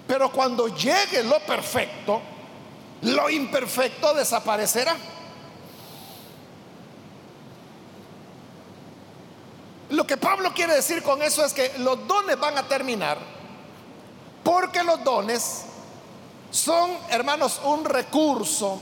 Pero 0.07 0.33
cuando 0.33 0.69
llegue 0.69 1.23
lo 1.23 1.39
perfecto, 1.41 2.21
lo 3.03 3.31
imperfecto 3.31 4.15
desaparecerá. 4.15 4.97
Que 10.09 10.17
Pablo 10.17 10.53
quiere 10.55 10.75
decir 10.75 11.03
con 11.03 11.23
eso 11.23 11.45
es 11.45 11.53
que 11.53 11.75
los 11.79 12.09
dones 12.09 12.41
van 12.41 12.57
a 12.57 12.67
terminar 12.67 13.19
porque 14.43 14.83
los 14.83 15.05
dones 15.05 15.65
son, 16.51 16.91
hermanos, 17.11 17.61
un 17.63 17.85
recurso 17.85 18.81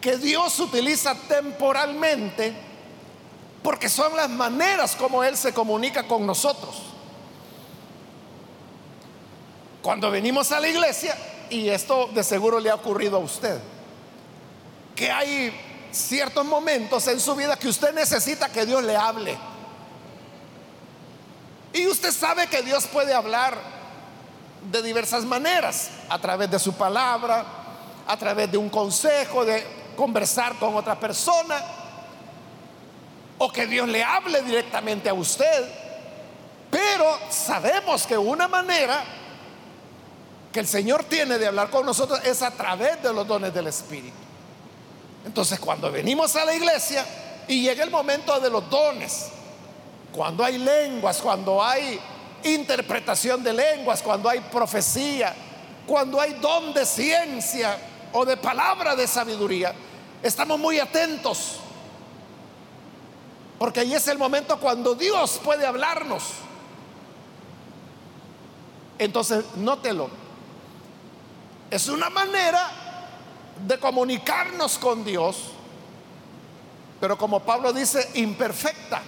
que 0.00 0.16
Dios 0.16 0.58
utiliza 0.58 1.14
temporalmente 1.14 2.52
porque 3.62 3.88
son 3.88 4.16
las 4.16 4.28
maneras 4.28 4.96
como 4.96 5.22
Él 5.22 5.36
se 5.36 5.54
comunica 5.54 6.08
con 6.08 6.26
nosotros. 6.26 6.82
Cuando 9.82 10.10
venimos 10.10 10.50
a 10.50 10.58
la 10.58 10.66
iglesia, 10.66 11.16
y 11.48 11.68
esto 11.68 12.08
de 12.08 12.24
seguro 12.24 12.58
le 12.58 12.70
ha 12.70 12.74
ocurrido 12.74 13.18
a 13.18 13.20
usted, 13.20 13.60
que 14.96 15.12
hay 15.12 15.52
ciertos 15.94 16.44
momentos 16.44 17.06
en 17.08 17.20
su 17.20 17.34
vida 17.34 17.56
que 17.56 17.68
usted 17.68 17.94
necesita 17.94 18.48
que 18.48 18.66
Dios 18.66 18.82
le 18.82 18.96
hable. 18.96 19.38
Y 21.72 21.86
usted 21.86 22.12
sabe 22.12 22.46
que 22.46 22.62
Dios 22.62 22.86
puede 22.86 23.14
hablar 23.14 23.56
de 24.70 24.82
diversas 24.82 25.24
maneras, 25.24 25.90
a 26.08 26.18
través 26.18 26.50
de 26.50 26.58
su 26.58 26.72
palabra, 26.74 27.44
a 28.06 28.16
través 28.16 28.50
de 28.50 28.58
un 28.58 28.70
consejo, 28.70 29.44
de 29.44 29.64
conversar 29.96 30.54
con 30.58 30.74
otra 30.76 30.98
persona, 30.98 31.62
o 33.38 33.50
que 33.50 33.66
Dios 33.66 33.88
le 33.88 34.02
hable 34.02 34.42
directamente 34.42 35.08
a 35.08 35.14
usted. 35.14 35.68
Pero 36.70 37.18
sabemos 37.30 38.06
que 38.06 38.16
una 38.16 38.48
manera 38.48 39.02
que 40.52 40.60
el 40.60 40.68
Señor 40.68 41.04
tiene 41.04 41.38
de 41.38 41.48
hablar 41.48 41.70
con 41.70 41.84
nosotros 41.84 42.20
es 42.24 42.40
a 42.42 42.52
través 42.52 43.02
de 43.02 43.12
los 43.12 43.26
dones 43.26 43.52
del 43.52 43.66
Espíritu. 43.66 44.23
Entonces 45.24 45.58
cuando 45.58 45.90
venimos 45.90 46.36
a 46.36 46.44
la 46.44 46.54
iglesia 46.54 47.04
y 47.48 47.62
llega 47.62 47.82
el 47.82 47.90
momento 47.90 48.38
de 48.40 48.50
los 48.50 48.68
dones, 48.68 49.28
cuando 50.12 50.44
hay 50.44 50.58
lenguas, 50.58 51.18
cuando 51.20 51.62
hay 51.62 51.98
interpretación 52.44 53.42
de 53.42 53.52
lenguas, 53.52 54.02
cuando 54.02 54.28
hay 54.28 54.40
profecía, 54.40 55.34
cuando 55.86 56.20
hay 56.20 56.34
don 56.34 56.72
de 56.72 56.86
ciencia 56.86 57.78
o 58.12 58.24
de 58.24 58.36
palabra 58.36 58.94
de 58.94 59.06
sabiduría, 59.06 59.74
estamos 60.22 60.58
muy 60.58 60.78
atentos. 60.78 61.56
Porque 63.58 63.80
ahí 63.80 63.94
es 63.94 64.06
el 64.08 64.18
momento 64.18 64.58
cuando 64.58 64.94
Dios 64.94 65.40
puede 65.42 65.64
hablarnos. 65.64 66.24
Entonces, 68.98 69.44
nótelo. 69.56 70.10
Es 71.70 71.88
una 71.88 72.10
manera 72.10 72.83
de 73.66 73.78
comunicarnos 73.78 74.78
con 74.78 75.04
Dios, 75.04 75.50
pero 77.00 77.18
como 77.18 77.40
Pablo 77.40 77.72
dice, 77.72 78.08
imperfecta. 78.14 79.02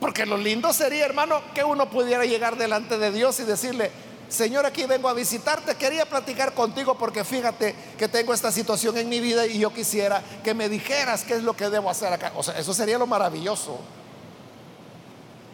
Porque 0.00 0.26
lo 0.26 0.36
lindo 0.36 0.72
sería, 0.72 1.04
hermano, 1.04 1.40
que 1.54 1.62
uno 1.62 1.88
pudiera 1.88 2.24
llegar 2.24 2.56
delante 2.56 2.98
de 2.98 3.12
Dios 3.12 3.38
y 3.38 3.44
decirle, 3.44 3.92
Señor, 4.28 4.64
aquí 4.64 4.84
vengo 4.86 5.08
a 5.08 5.14
visitarte, 5.14 5.74
quería 5.74 6.06
platicar 6.06 6.54
contigo 6.54 6.96
porque 6.96 7.22
fíjate 7.22 7.74
que 7.98 8.08
tengo 8.08 8.32
esta 8.32 8.50
situación 8.50 8.96
en 8.96 9.08
mi 9.08 9.20
vida 9.20 9.46
y 9.46 9.58
yo 9.58 9.72
quisiera 9.72 10.22
que 10.42 10.54
me 10.54 10.68
dijeras 10.68 11.22
qué 11.22 11.34
es 11.34 11.42
lo 11.42 11.54
que 11.54 11.68
debo 11.68 11.90
hacer 11.90 12.12
acá. 12.12 12.32
O 12.34 12.42
sea, 12.42 12.58
eso 12.58 12.72
sería 12.72 12.98
lo 12.98 13.06
maravilloso. 13.06 13.78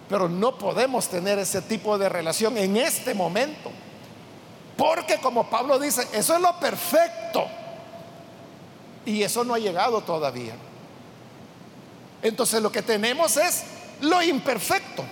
Pero 0.09 0.29
no 0.29 0.57
podemos 0.57 1.09
tener 1.09 1.39
ese 1.39 1.61
tipo 1.61 1.99
de 1.99 2.09
relación 2.09 2.57
en 2.57 2.77
este 2.77 3.15
momento. 3.15 3.71
Porque 4.79 5.19
como 5.19 5.51
Pablo 5.51 5.77
dice, 5.77 6.07
eso 6.13 6.37
es 6.37 6.41
lo 6.41 6.59
perfecto. 6.61 7.45
Y 9.05 9.25
eso 9.25 9.43
no 9.43 9.55
ha 9.55 9.59
llegado 9.59 10.01
todavía. 10.03 10.55
Entonces 12.23 12.63
lo 12.63 12.71
que 12.71 12.83
tenemos 12.83 13.37
es 13.37 13.65
lo 14.03 14.23
imperfecto. 14.23 15.05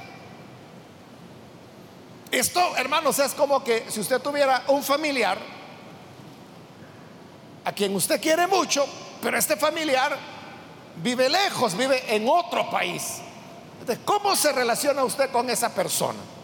Esto, 2.30 2.76
hermanos, 2.76 3.18
es 3.18 3.34
como 3.34 3.64
que 3.64 3.86
si 3.88 3.98
usted 3.98 4.20
tuviera 4.20 4.62
un 4.68 4.84
familiar 4.84 5.38
a 7.64 7.72
quien 7.72 7.92
usted 7.96 8.20
quiere 8.20 8.46
mucho, 8.46 8.86
pero 9.20 9.36
este 9.36 9.56
familiar 9.56 10.16
vive 11.02 11.28
lejos, 11.28 11.76
vive 11.76 12.14
en 12.14 12.28
otro 12.28 12.70
país. 12.70 13.18
Entonces, 13.80 14.04
¿cómo 14.04 14.36
se 14.36 14.52
relaciona 14.52 15.02
usted 15.02 15.28
con 15.32 15.50
esa 15.50 15.74
persona? 15.74 16.35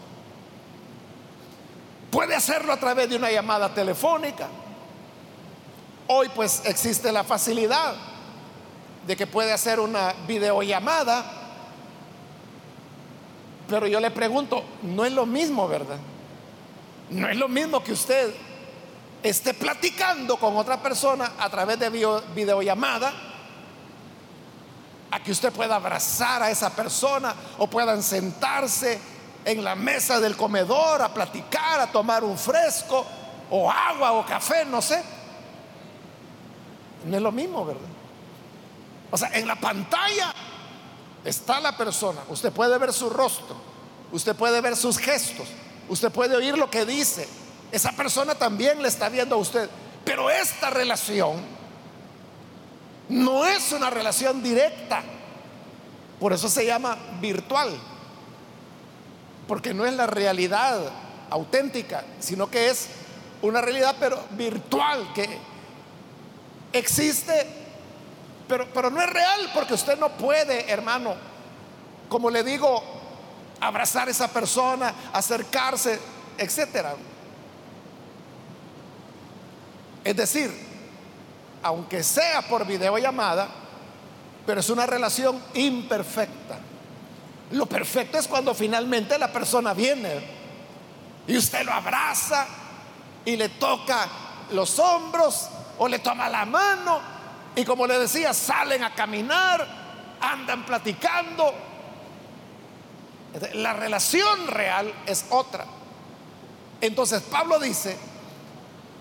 Puede 2.13 2.35
hacerlo 2.35 2.71
a 2.71 2.77
través 2.77 3.09
de 3.09 3.15
una 3.15 3.31
llamada 3.31 3.73
telefónica. 3.73 4.47
Hoy 6.05 6.29
pues 6.35 6.61
existe 6.63 7.11
la 7.11 7.23
facilidad 7.23 7.95
de 9.07 9.15
que 9.17 9.25
puede 9.25 9.51
hacer 9.51 9.79
una 9.79 10.13
videollamada. 10.27 11.25
Pero 13.67 13.87
yo 13.87 13.99
le 13.99 14.11
pregunto, 14.11 14.63
no 14.83 15.05
es 15.05 15.11
lo 15.11 15.25
mismo, 15.25 15.67
¿verdad? 15.67 15.97
No 17.09 17.27
es 17.27 17.35
lo 17.35 17.47
mismo 17.47 17.83
que 17.83 17.93
usted 17.93 18.31
esté 19.23 19.55
platicando 19.55 20.37
con 20.37 20.55
otra 20.55 20.83
persona 20.83 21.31
a 21.39 21.49
través 21.49 21.79
de 21.79 21.89
videollamada, 21.89 23.11
a 25.09 25.19
que 25.19 25.31
usted 25.31 25.51
pueda 25.51 25.77
abrazar 25.77 26.43
a 26.43 26.51
esa 26.51 26.75
persona 26.75 27.33
o 27.57 27.65
puedan 27.65 28.03
sentarse 28.03 29.12
en 29.45 29.63
la 29.63 29.75
mesa 29.75 30.19
del 30.19 30.35
comedor 30.37 31.01
a 31.01 31.13
platicar, 31.13 31.79
a 31.79 31.91
tomar 31.91 32.23
un 32.23 32.37
fresco 32.37 33.05
o 33.49 33.69
agua 33.69 34.13
o 34.13 34.25
café, 34.25 34.65
no 34.65 34.81
sé. 34.81 35.01
No 37.05 37.17
es 37.17 37.21
lo 37.21 37.31
mismo, 37.31 37.65
¿verdad? 37.65 37.81
O 39.11 39.17
sea, 39.17 39.29
en 39.33 39.47
la 39.47 39.55
pantalla 39.55 40.33
está 41.25 41.59
la 41.59 41.77
persona, 41.77 42.21
usted 42.29 42.51
puede 42.51 42.77
ver 42.77 42.91
su 42.91 43.09
rostro, 43.09 43.55
usted 44.11 44.35
puede 44.35 44.59
ver 44.61 44.75
sus 44.75 44.97
gestos, 44.97 45.47
usted 45.87 46.11
puede 46.11 46.35
oír 46.35 46.57
lo 46.57 46.69
que 46.69 46.85
dice, 46.85 47.27
esa 47.71 47.91
persona 47.91 48.35
también 48.35 48.81
le 48.81 48.87
está 48.87 49.09
viendo 49.09 49.35
a 49.35 49.37
usted, 49.37 49.69
pero 50.03 50.29
esta 50.29 50.69
relación 50.69 51.41
no 53.09 53.45
es 53.45 53.71
una 53.71 53.89
relación 53.89 54.41
directa, 54.41 55.03
por 56.19 56.33
eso 56.33 56.49
se 56.49 56.65
llama 56.65 56.97
virtual 57.21 57.77
porque 59.47 59.73
no 59.73 59.85
es 59.85 59.93
la 59.93 60.07
realidad 60.07 60.79
auténtica, 61.29 62.03
sino 62.19 62.49
que 62.49 62.69
es 62.69 62.87
una 63.41 63.61
realidad 63.61 63.95
pero 63.99 64.23
virtual 64.31 65.11
que 65.13 65.27
existe, 66.71 67.45
pero, 68.47 68.67
pero 68.73 68.89
no 68.89 69.01
es 69.01 69.09
real 69.09 69.49
porque 69.53 69.73
usted 69.73 69.97
no 69.97 70.09
puede, 70.09 70.71
hermano, 70.71 71.15
como 72.09 72.29
le 72.29 72.43
digo, 72.43 72.83
abrazar 73.59 74.07
a 74.07 74.11
esa 74.11 74.27
persona, 74.27 74.93
acercarse, 75.13 75.99
etcétera. 76.37 76.95
Es 80.03 80.15
decir, 80.15 80.51
aunque 81.61 82.03
sea 82.03 82.41
por 82.43 82.65
videollamada, 82.65 83.47
pero 84.45 84.59
es 84.59 84.69
una 84.69 84.85
relación 84.85 85.41
imperfecta. 85.53 86.59
Lo 87.53 87.67
perfecto 87.67 88.17
es 88.17 88.27
cuando 88.27 88.55
finalmente 88.55 89.17
la 89.19 89.31
persona 89.31 89.75
viene 89.75 90.43
y 91.27 91.37
usted 91.37 91.63
lo 91.63 91.71
abraza 91.71 92.47
y 93.23 93.35
le 93.35 93.49
toca 93.49 94.07
los 94.51 94.79
hombros 94.79 95.49
o 95.77 95.87
le 95.87 95.99
toma 95.99 96.29
la 96.29 96.45
mano 96.45 96.99
y 97.55 97.63
como 97.63 97.85
le 97.85 97.99
decía, 97.99 98.33
salen 98.33 98.83
a 98.83 98.95
caminar, 98.95 99.67
andan 100.19 100.65
platicando. 100.65 101.53
La 103.53 103.73
relación 103.73 104.47
real 104.47 104.91
es 105.05 105.25
otra. 105.29 105.65
Entonces 106.81 107.21
Pablo 107.21 107.59
dice, 107.59 107.95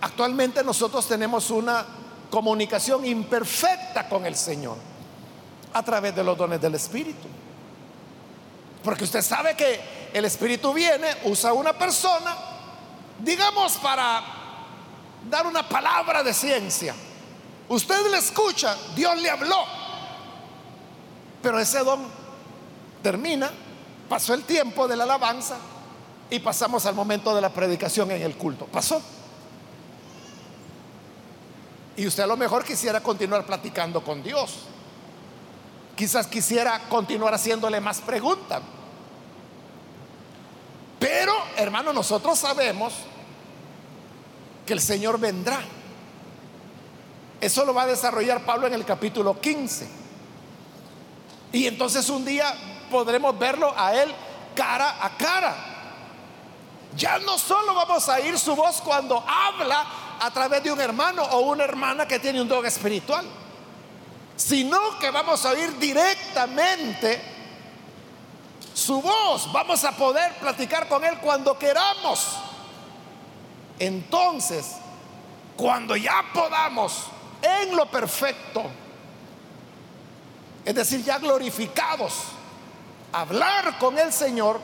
actualmente 0.02 0.62
nosotros 0.62 1.08
tenemos 1.08 1.50
una 1.50 1.86
comunicación 2.30 3.06
imperfecta 3.06 4.10
con 4.10 4.26
el 4.26 4.36
Señor 4.36 4.76
a 5.72 5.82
través 5.82 6.14
de 6.14 6.22
los 6.22 6.36
dones 6.36 6.60
del 6.60 6.74
Espíritu. 6.74 7.28
Porque 8.82 9.04
usted 9.04 9.22
sabe 9.22 9.56
que 9.56 10.10
el 10.12 10.24
Espíritu 10.24 10.72
viene, 10.72 11.08
usa 11.24 11.52
una 11.52 11.72
persona, 11.72 12.36
digamos 13.18 13.76
para 13.76 14.22
dar 15.28 15.46
una 15.46 15.68
palabra 15.68 16.22
de 16.22 16.34
ciencia. 16.34 16.94
Usted 17.68 18.10
le 18.10 18.18
escucha, 18.18 18.76
Dios 18.94 19.16
le 19.18 19.30
habló, 19.30 19.64
pero 21.40 21.58
ese 21.58 21.78
don 21.80 22.06
termina, 23.02 23.50
pasó 24.08 24.34
el 24.34 24.44
tiempo 24.44 24.86
de 24.88 24.96
la 24.96 25.04
alabanza 25.04 25.56
y 26.28 26.38
pasamos 26.40 26.86
al 26.86 26.94
momento 26.94 27.34
de 27.34 27.40
la 27.40 27.50
predicación 27.50 28.10
en 28.10 28.22
el 28.22 28.36
culto. 28.36 28.66
Pasó. 28.66 29.00
Y 31.96 32.06
usted 32.06 32.22
a 32.22 32.26
lo 32.26 32.36
mejor 32.36 32.64
quisiera 32.64 33.02
continuar 33.02 33.44
platicando 33.44 34.02
con 34.02 34.22
Dios. 34.22 34.71
Quizás 35.96 36.26
quisiera 36.26 36.80
continuar 36.88 37.34
haciéndole 37.34 37.80
más 37.80 38.00
preguntas. 38.00 38.62
Pero, 40.98 41.32
hermano, 41.56 41.92
nosotros 41.92 42.38
sabemos 42.38 42.94
que 44.64 44.72
el 44.72 44.80
Señor 44.80 45.18
vendrá. 45.18 45.60
Eso 47.40 47.64
lo 47.64 47.74
va 47.74 47.82
a 47.82 47.86
desarrollar 47.86 48.44
Pablo 48.44 48.68
en 48.68 48.74
el 48.74 48.84
capítulo 48.84 49.40
15. 49.40 49.88
Y 51.52 51.66
entonces 51.66 52.08
un 52.08 52.24
día 52.24 52.54
podremos 52.90 53.38
verlo 53.38 53.74
a 53.76 53.94
Él 53.94 54.14
cara 54.54 55.04
a 55.04 55.10
cara. 55.16 55.54
Ya 56.96 57.18
no 57.18 57.38
solo 57.38 57.74
vamos 57.74 58.08
a 58.08 58.16
oír 58.16 58.38
su 58.38 58.54
voz 58.54 58.80
cuando 58.80 59.24
habla 59.26 59.84
a 60.20 60.30
través 60.30 60.62
de 60.62 60.70
un 60.70 60.80
hermano 60.80 61.22
o 61.22 61.40
una 61.40 61.64
hermana 61.64 62.06
que 62.06 62.18
tiene 62.18 62.40
un 62.40 62.48
don 62.48 62.64
espiritual, 62.64 63.26
sino 64.44 64.98
que 64.98 65.10
vamos 65.10 65.44
a 65.46 65.50
oír 65.50 65.78
directamente 65.78 67.20
su 68.74 69.00
voz. 69.00 69.52
Vamos 69.52 69.84
a 69.84 69.92
poder 69.92 70.34
platicar 70.34 70.88
con 70.88 71.04
Él 71.04 71.18
cuando 71.18 71.56
queramos. 71.56 72.38
Entonces, 73.78 74.72
cuando 75.56 75.94
ya 75.94 76.24
podamos 76.34 77.04
en 77.40 77.76
lo 77.76 77.88
perfecto, 77.88 78.64
es 80.64 80.74
decir, 80.74 81.04
ya 81.04 81.18
glorificados, 81.18 82.14
hablar 83.12 83.78
con 83.78 83.96
el 83.96 84.12
Señor, 84.12 84.60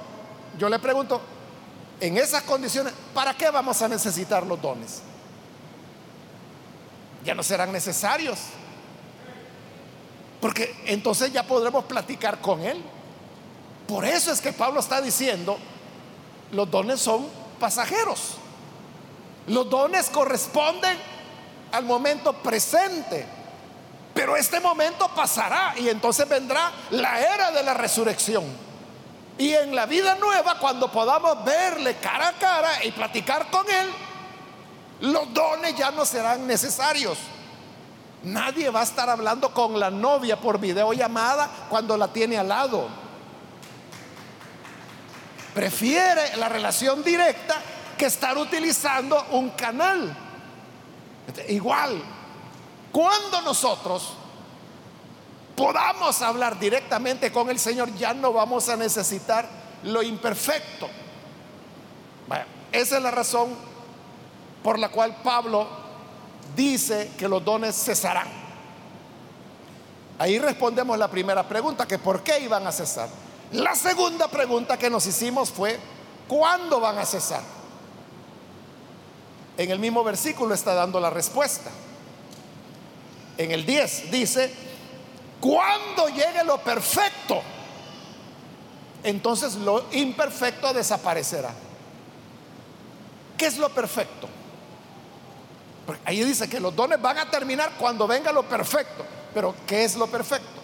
yo 0.58 0.68
le 0.68 0.80
pregunto, 0.80 1.20
en 2.00 2.16
esas 2.16 2.42
condiciones, 2.42 2.92
¿para 3.14 3.34
qué 3.34 3.50
vamos 3.50 3.80
a 3.80 3.88
necesitar 3.88 4.44
los 4.44 4.60
dones? 4.60 5.02
Ya 7.24 7.34
no 7.34 7.42
serán 7.42 7.72
necesarios. 7.72 8.38
Porque 10.40 10.82
entonces 10.86 11.32
ya 11.32 11.42
podremos 11.42 11.84
platicar 11.84 12.40
con 12.40 12.62
Él. 12.62 12.82
Por 13.86 14.04
eso 14.04 14.30
es 14.30 14.40
que 14.40 14.52
Pablo 14.52 14.80
está 14.80 15.00
diciendo, 15.00 15.58
los 16.52 16.70
dones 16.70 17.00
son 17.00 17.26
pasajeros. 17.58 18.34
Los 19.46 19.68
dones 19.68 20.10
corresponden 20.10 20.96
al 21.72 21.84
momento 21.84 22.32
presente. 22.34 23.26
Pero 24.14 24.36
este 24.36 24.60
momento 24.60 25.08
pasará 25.14 25.74
y 25.78 25.88
entonces 25.88 26.28
vendrá 26.28 26.72
la 26.90 27.20
era 27.20 27.50
de 27.50 27.62
la 27.62 27.74
resurrección. 27.74 28.44
Y 29.38 29.54
en 29.54 29.74
la 29.74 29.86
vida 29.86 30.16
nueva, 30.16 30.58
cuando 30.58 30.90
podamos 30.90 31.44
verle 31.44 31.96
cara 31.96 32.28
a 32.28 32.32
cara 32.32 32.84
y 32.84 32.90
platicar 32.90 33.48
con 33.50 33.64
Él, 33.70 33.88
los 35.00 35.32
dones 35.32 35.76
ya 35.76 35.92
no 35.92 36.04
serán 36.04 36.46
necesarios. 36.46 37.18
Nadie 38.24 38.70
va 38.70 38.80
a 38.80 38.84
estar 38.84 39.08
hablando 39.08 39.54
con 39.54 39.78
la 39.78 39.90
novia 39.90 40.40
por 40.40 40.58
videollamada 40.58 41.48
cuando 41.68 41.96
la 41.96 42.08
tiene 42.08 42.36
al 42.36 42.48
lado. 42.48 42.88
Prefiere 45.54 46.36
la 46.36 46.48
relación 46.48 47.02
directa 47.02 47.60
que 47.96 48.06
estar 48.06 48.36
utilizando 48.36 49.24
un 49.32 49.50
canal. 49.50 50.16
Igual, 51.48 52.02
cuando 52.90 53.42
nosotros 53.42 54.14
podamos 55.54 56.22
hablar 56.22 56.58
directamente 56.58 57.30
con 57.32 57.50
el 57.50 57.58
Señor, 57.58 57.94
ya 57.96 58.14
no 58.14 58.32
vamos 58.32 58.68
a 58.68 58.76
necesitar 58.76 59.48
lo 59.84 60.02
imperfecto. 60.02 60.88
esa 62.72 62.96
es 62.96 63.02
la 63.02 63.10
razón 63.10 63.54
por 64.62 64.78
la 64.78 64.88
cual 64.88 65.16
Pablo 65.22 65.87
dice 66.56 67.10
que 67.18 67.28
los 67.28 67.44
dones 67.44 67.74
cesarán. 67.74 68.28
Ahí 70.18 70.38
respondemos 70.38 70.98
la 70.98 71.08
primera 71.08 71.46
pregunta, 71.46 71.86
que 71.86 71.98
por 71.98 72.22
qué 72.22 72.40
iban 72.40 72.66
a 72.66 72.72
cesar. 72.72 73.08
La 73.52 73.74
segunda 73.74 74.28
pregunta 74.28 74.76
que 74.76 74.90
nos 74.90 75.06
hicimos 75.06 75.50
fue, 75.50 75.78
¿cuándo 76.26 76.80
van 76.80 76.98
a 76.98 77.06
cesar? 77.06 77.42
En 79.56 79.70
el 79.70 79.78
mismo 79.78 80.04
versículo 80.04 80.54
está 80.54 80.74
dando 80.74 81.00
la 81.00 81.10
respuesta. 81.10 81.70
En 83.36 83.52
el 83.52 83.64
10 83.64 84.10
dice, 84.10 84.52
cuando 85.40 86.08
llegue 86.08 86.44
lo 86.44 86.58
perfecto, 86.58 87.40
entonces 89.04 89.54
lo 89.54 89.84
imperfecto 89.92 90.72
desaparecerá. 90.72 91.50
¿Qué 93.36 93.46
es 93.46 93.56
lo 93.56 93.68
perfecto? 93.68 94.28
Ahí 96.04 96.22
dice 96.22 96.48
que 96.48 96.60
los 96.60 96.74
dones 96.74 97.00
van 97.00 97.18
a 97.18 97.30
terminar 97.30 97.72
cuando 97.78 98.06
venga 98.06 98.32
lo 98.32 98.42
perfecto. 98.42 99.04
Pero 99.32 99.54
¿qué 99.66 99.84
es 99.84 99.96
lo 99.96 100.06
perfecto? 100.06 100.58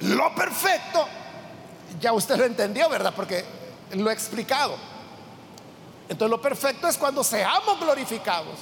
Lo 0.00 0.34
perfecto, 0.34 1.06
ya 2.00 2.12
usted 2.12 2.36
lo 2.36 2.44
entendió, 2.44 2.88
¿verdad? 2.88 3.12
Porque 3.14 3.44
lo 3.92 4.10
he 4.10 4.12
explicado. 4.12 4.76
Entonces 6.08 6.30
lo 6.30 6.40
perfecto 6.40 6.86
es 6.86 6.96
cuando 6.96 7.24
seamos 7.24 7.80
glorificados. 7.80 8.58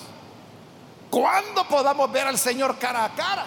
Cuando 1.11 1.65
podamos 1.69 2.11
ver 2.11 2.27
al 2.27 2.39
Señor 2.39 2.79
cara 2.79 3.05
a 3.05 3.15
cara. 3.15 3.47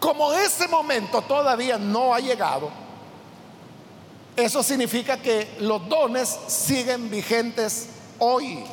Como 0.00 0.32
ese 0.32 0.68
momento 0.68 1.22
todavía 1.22 1.76
no 1.76 2.14
ha 2.14 2.20
llegado, 2.20 2.70
eso 4.38 4.62
significa 4.62 5.16
que 5.16 5.56
los 5.58 5.88
dones 5.88 6.28
siguen 6.46 7.10
vigentes 7.10 7.88
hoy. 8.20 8.64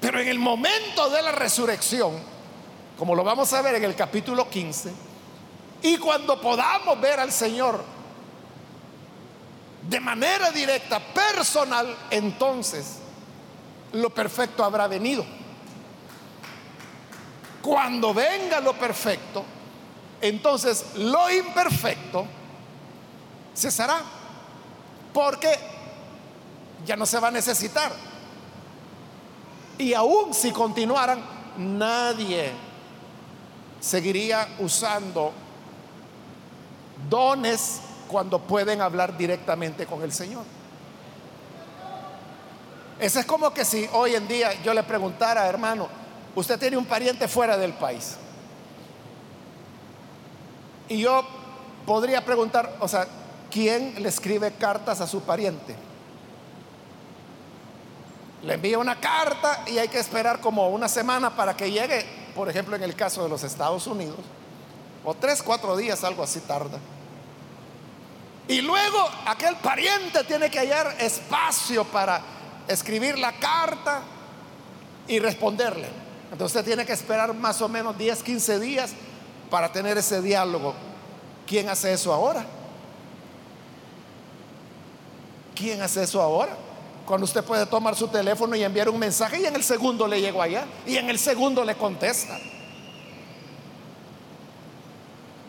Pero 0.00 0.20
en 0.20 0.28
el 0.28 0.38
momento 0.38 1.10
de 1.10 1.20
la 1.20 1.32
resurrección, 1.32 2.18
como 2.98 3.14
lo 3.14 3.22
vamos 3.22 3.52
a 3.52 3.60
ver 3.60 3.74
en 3.74 3.84
el 3.84 3.94
capítulo 3.94 4.48
15, 4.48 4.90
y 5.82 5.98
cuando 5.98 6.40
podamos 6.40 6.98
ver 6.98 7.20
al 7.20 7.30
Señor 7.30 7.84
de 9.86 10.00
manera 10.00 10.50
directa, 10.50 10.98
personal, 10.98 11.94
entonces 12.10 13.00
lo 13.92 14.08
perfecto 14.08 14.64
habrá 14.64 14.88
venido. 14.88 15.26
Cuando 17.60 18.14
venga 18.14 18.60
lo 18.60 18.72
perfecto, 18.72 19.44
entonces 20.22 20.86
lo 20.96 21.30
imperfecto 21.30 22.39
cesará, 23.60 24.00
porque 25.12 25.58
ya 26.84 26.96
no 26.96 27.06
se 27.06 27.20
va 27.20 27.28
a 27.28 27.30
necesitar. 27.30 27.92
Y 29.78 29.94
aún 29.94 30.34
si 30.34 30.50
continuaran, 30.50 31.22
nadie 31.56 32.52
seguiría 33.80 34.46
usando 34.58 35.32
dones 37.08 37.80
cuando 38.08 38.38
pueden 38.38 38.80
hablar 38.80 39.16
directamente 39.16 39.86
con 39.86 40.02
el 40.02 40.12
Señor. 40.12 40.44
Eso 42.98 43.20
es 43.20 43.24
como 43.24 43.54
que 43.54 43.64
si 43.64 43.88
hoy 43.92 44.14
en 44.14 44.28
día 44.28 44.52
yo 44.62 44.74
le 44.74 44.82
preguntara, 44.82 45.46
hermano, 45.46 45.88
usted 46.34 46.58
tiene 46.58 46.76
un 46.76 46.84
pariente 46.84 47.28
fuera 47.28 47.56
del 47.56 47.72
país. 47.72 48.16
Y 50.88 50.98
yo 50.98 51.24
podría 51.86 52.22
preguntar, 52.24 52.76
o 52.80 52.88
sea, 52.88 53.06
¿quién 53.50 54.02
le 54.02 54.08
escribe 54.08 54.52
cartas 54.52 55.00
a 55.00 55.06
su 55.06 55.22
pariente? 55.22 55.74
Le 58.42 58.54
envía 58.54 58.78
una 58.78 58.98
carta 58.98 59.64
y 59.66 59.78
hay 59.78 59.88
que 59.88 59.98
esperar 59.98 60.40
como 60.40 60.68
una 60.70 60.88
semana 60.88 61.36
para 61.36 61.54
que 61.54 61.70
llegue, 61.70 62.06
por 62.34 62.48
ejemplo, 62.48 62.76
en 62.76 62.82
el 62.82 62.94
caso 62.94 63.22
de 63.22 63.28
los 63.28 63.42
Estados 63.42 63.86
Unidos, 63.86 64.20
o 65.04 65.14
tres, 65.14 65.42
cuatro 65.42 65.76
días, 65.76 66.02
algo 66.04 66.22
así 66.22 66.40
tarda. 66.40 66.78
Y 68.48 68.62
luego 68.62 69.08
aquel 69.26 69.56
pariente 69.56 70.24
tiene 70.24 70.50
que 70.50 70.58
hallar 70.58 70.96
espacio 70.98 71.84
para 71.84 72.20
escribir 72.66 73.18
la 73.18 73.32
carta 73.32 74.02
y 75.06 75.18
responderle. 75.18 75.88
Entonces 76.32 76.64
tiene 76.64 76.86
que 76.86 76.92
esperar 76.92 77.34
más 77.34 77.60
o 77.60 77.68
menos 77.68 77.96
10, 77.98 78.22
15 78.22 78.58
días 78.58 78.92
para 79.50 79.70
tener 79.70 79.98
ese 79.98 80.22
diálogo. 80.22 80.74
¿Quién 81.46 81.68
hace 81.68 81.92
eso 81.92 82.12
ahora? 82.12 82.44
¿Quién 85.60 85.82
hace 85.82 86.04
eso 86.04 86.22
ahora? 86.22 86.56
Cuando 87.04 87.26
usted 87.26 87.44
puede 87.44 87.66
tomar 87.66 87.94
su 87.94 88.08
teléfono 88.08 88.56
y 88.56 88.64
enviar 88.64 88.88
un 88.88 88.98
mensaje 88.98 89.42
y 89.42 89.44
en 89.44 89.54
el 89.54 89.62
segundo 89.62 90.08
le 90.08 90.18
llegó 90.18 90.40
allá 90.40 90.64
y 90.86 90.96
en 90.96 91.10
el 91.10 91.18
segundo 91.18 91.62
le 91.64 91.74
contesta. 91.74 92.38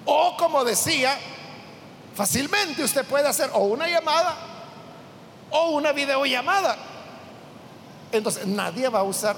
O 0.03 0.35
como 0.37 0.65
decía, 0.65 1.17
fácilmente 2.13 2.83
usted 2.83 3.05
puede 3.05 3.25
hacer 3.25 3.51
o 3.53 3.59
una 3.59 3.87
llamada 3.87 4.35
o 5.49 5.69
una 5.69 5.93
videollamada. 5.93 6.75
Entonces 8.11 8.45
nadie 8.45 8.89
va 8.89 8.99
a 8.99 9.03
usar. 9.03 9.37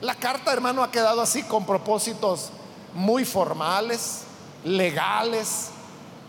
La 0.00 0.16
carta, 0.16 0.52
hermano, 0.52 0.82
ha 0.82 0.90
quedado 0.90 1.20
así 1.20 1.44
con 1.44 1.64
propósitos 1.64 2.50
muy 2.92 3.24
formales, 3.24 4.22
legales, 4.64 5.68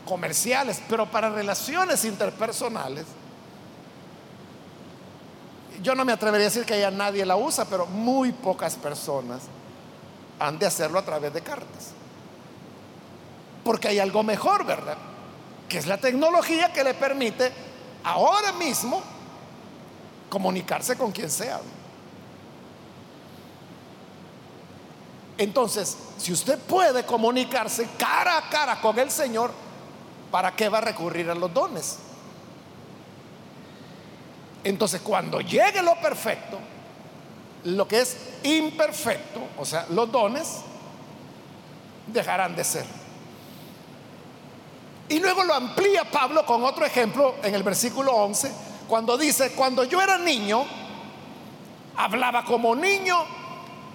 comerciales, 0.06 0.80
pero 0.88 1.10
para 1.10 1.32
relaciones 1.32 2.06
interpersonales 2.06 3.06
yo 5.82 5.96
no 5.96 6.06
me 6.06 6.14
atrevería 6.14 6.48
a 6.48 6.50
decir 6.50 6.66
que 6.66 6.80
ya 6.80 6.92
nadie 6.92 7.26
la 7.26 7.36
usa, 7.36 7.66
pero 7.66 7.86
muy 7.86 8.32
pocas 8.32 8.76
personas 8.76 9.42
han 10.40 10.58
de 10.60 10.66
hacerlo 10.66 11.00
a 11.00 11.06
través 11.06 11.34
de 11.34 11.42
cartas. 11.42 11.92
Porque 13.64 13.88
hay 13.88 14.00
algo 14.00 14.24
mejor, 14.24 14.66
¿verdad? 14.66 14.98
Que 15.70 15.78
es 15.78 15.88
la 15.88 15.98
tecnología 15.98 16.74
que 16.74 16.84
le 16.84 16.94
permite 16.94 17.52
ahora 18.04 18.52
mismo 18.54 19.02
comunicarse 20.30 20.98
con 20.98 21.12
quien 21.12 21.30
sea. 21.30 21.60
Entonces, 25.38 25.98
si 26.18 26.32
usted 26.32 26.60
puede 26.60 27.06
comunicarse 27.06 27.88
cara 27.98 28.38
a 28.38 28.50
cara 28.50 28.82
con 28.82 28.98
el 29.00 29.10
Señor, 29.10 29.52
¿para 30.30 30.56
qué 30.56 30.70
va 30.70 30.80
a 30.80 30.82
recurrir 30.82 31.30
a 31.30 31.36
los 31.36 31.54
dones? 31.54 31.98
Entonces, 34.64 35.02
cuando 35.02 35.42
llegue 35.42 35.82
lo 35.82 35.96
perfecto, 35.96 36.58
lo 37.64 37.88
que 37.88 38.02
es 38.02 38.18
imperfecto, 38.44 39.42
o 39.58 39.66
sea, 39.66 39.86
los 39.90 40.12
dones, 40.12 40.62
dejarán 42.08 42.56
de 42.56 42.64
ser. 42.64 42.86
Y 45.10 45.20
luego 45.20 45.44
lo 45.44 45.54
amplía 45.54 46.04
Pablo 46.10 46.46
con 46.46 46.64
otro 46.64 46.86
ejemplo 46.86 47.36
en 47.44 47.54
el 47.54 47.64
versículo 47.64 48.14
11, 48.14 48.52
cuando 48.88 49.18
dice, 49.18 49.52
cuando 49.52 49.84
yo 49.84 50.02
era 50.02 50.18
niño, 50.18 50.64
hablaba 51.98 52.46
como 52.46 52.76
niño, 52.76 53.18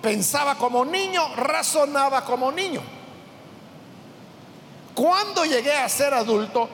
pensaba 0.02 0.56
como 0.56 0.84
niño, 0.84 1.34
razonaba 1.36 2.24
como 2.24 2.52
niño. 2.52 2.82
Cuando 4.94 5.44
llegué 5.44 5.76
a 5.76 5.88
ser 5.88 6.14
adulto, 6.14 6.68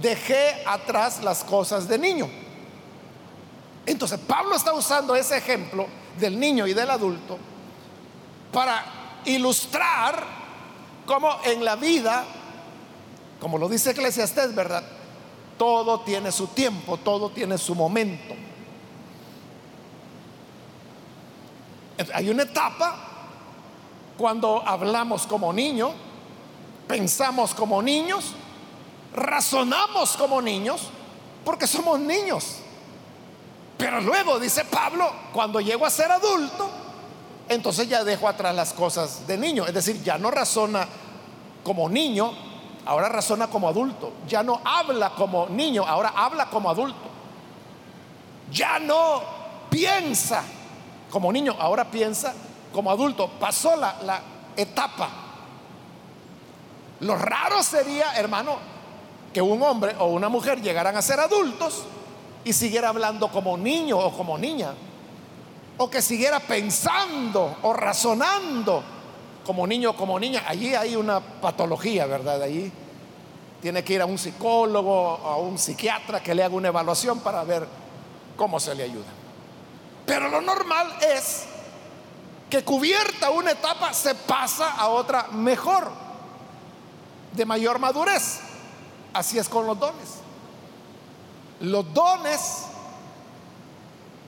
dejé 0.00 0.62
atrás 0.66 1.22
las 1.22 1.44
cosas 1.44 1.88
de 1.88 1.98
niño. 1.98 2.28
Entonces 3.90 4.20
Pablo 4.20 4.54
está 4.54 4.72
usando 4.72 5.16
ese 5.16 5.36
ejemplo 5.36 5.86
del 6.18 6.38
niño 6.38 6.64
y 6.66 6.74
del 6.74 6.88
adulto 6.90 7.38
para 8.52 8.84
ilustrar 9.24 10.24
cómo 11.04 11.38
en 11.44 11.64
la 11.64 11.74
vida, 11.74 12.24
como 13.40 13.58
lo 13.58 13.68
dice 13.68 13.90
Eclesiastés, 13.90 14.54
¿verdad? 14.54 14.84
Todo 15.58 16.00
tiene 16.02 16.30
su 16.30 16.46
tiempo, 16.46 16.98
todo 16.98 17.30
tiene 17.30 17.58
su 17.58 17.74
momento. 17.74 18.34
Hay 22.14 22.30
una 22.30 22.44
etapa 22.44 22.96
cuando 24.16 24.62
hablamos 24.66 25.26
como 25.26 25.52
niños, 25.52 25.90
pensamos 26.86 27.54
como 27.54 27.82
niños, 27.82 28.34
razonamos 29.12 30.16
como 30.16 30.40
niños, 30.40 30.82
porque 31.44 31.66
somos 31.66 31.98
niños. 31.98 32.60
Pero 33.80 33.98
luego, 34.02 34.38
dice 34.38 34.66
Pablo, 34.66 35.10
cuando 35.32 35.58
llego 35.58 35.86
a 35.86 35.90
ser 35.90 36.12
adulto, 36.12 36.70
entonces 37.48 37.88
ya 37.88 38.04
dejo 38.04 38.28
atrás 38.28 38.54
las 38.54 38.74
cosas 38.74 39.26
de 39.26 39.38
niño. 39.38 39.66
Es 39.66 39.72
decir, 39.72 40.02
ya 40.02 40.18
no 40.18 40.30
razona 40.30 40.86
como 41.64 41.88
niño, 41.88 42.30
ahora 42.84 43.08
razona 43.08 43.46
como 43.46 43.68
adulto. 43.68 44.12
Ya 44.28 44.42
no 44.42 44.60
habla 44.62 45.14
como 45.14 45.48
niño, 45.48 45.84
ahora 45.86 46.12
habla 46.14 46.50
como 46.50 46.68
adulto. 46.68 47.08
Ya 48.52 48.78
no 48.78 49.22
piensa 49.70 50.42
como 51.10 51.32
niño, 51.32 51.56
ahora 51.58 51.90
piensa 51.90 52.34
como 52.74 52.90
adulto. 52.90 53.30
Pasó 53.40 53.76
la, 53.76 53.96
la 54.02 54.20
etapa. 54.56 55.08
Lo 57.00 57.16
raro 57.16 57.62
sería, 57.62 58.12
hermano, 58.14 58.58
que 59.32 59.40
un 59.40 59.62
hombre 59.62 59.96
o 59.98 60.08
una 60.08 60.28
mujer 60.28 60.60
llegaran 60.60 60.98
a 60.98 61.00
ser 61.00 61.18
adultos 61.18 61.84
y 62.44 62.52
siguiera 62.52 62.88
hablando 62.88 63.28
como 63.28 63.56
niño 63.56 63.98
o 63.98 64.16
como 64.16 64.38
niña, 64.38 64.74
o 65.76 65.90
que 65.90 66.02
siguiera 66.02 66.40
pensando 66.40 67.56
o 67.62 67.72
razonando 67.72 68.82
como 69.44 69.66
niño 69.66 69.90
o 69.90 69.96
como 69.96 70.18
niña, 70.18 70.44
allí 70.46 70.74
hay 70.74 70.96
una 70.96 71.20
patología, 71.20 72.06
¿verdad? 72.06 72.42
Allí 72.42 72.70
tiene 73.60 73.84
que 73.84 73.94
ir 73.94 74.02
a 74.02 74.06
un 74.06 74.18
psicólogo, 74.18 75.16
a 75.24 75.36
un 75.36 75.58
psiquiatra 75.58 76.22
que 76.22 76.34
le 76.34 76.42
haga 76.42 76.54
una 76.54 76.68
evaluación 76.68 77.20
para 77.20 77.44
ver 77.44 77.66
cómo 78.36 78.58
se 78.60 78.74
le 78.74 78.84
ayuda. 78.84 79.08
Pero 80.06 80.28
lo 80.28 80.40
normal 80.40 80.92
es 81.16 81.44
que 82.48 82.64
cubierta 82.64 83.30
una 83.30 83.52
etapa 83.52 83.92
se 83.92 84.14
pasa 84.14 84.72
a 84.72 84.88
otra 84.88 85.28
mejor, 85.32 85.90
de 87.32 87.44
mayor 87.44 87.78
madurez. 87.78 88.40
Así 89.12 89.38
es 89.38 89.48
con 89.48 89.66
los 89.66 89.78
dones. 89.78 90.19
Los 91.60 91.92
dones 91.92 92.66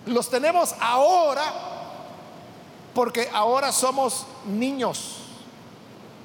los 0.07 0.29
tenemos 0.29 0.75
ahora 0.81 1.45
porque 2.95 3.29
ahora 3.33 3.73
somos 3.73 4.27
niños 4.47 5.17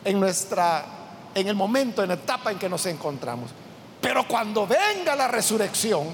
en 0.04 0.20
nuestra 0.20 0.86
en 1.34 1.48
el 1.48 1.56
momento, 1.56 2.02
en 2.02 2.10
la 2.10 2.16
etapa 2.16 2.52
en 2.52 2.58
que 2.58 2.68
nos 2.68 2.86
encontramos. 2.88 3.52
Pero 4.02 4.28
cuando 4.28 4.66
venga 4.66 5.16
la 5.16 5.28
resurrección 5.28 6.08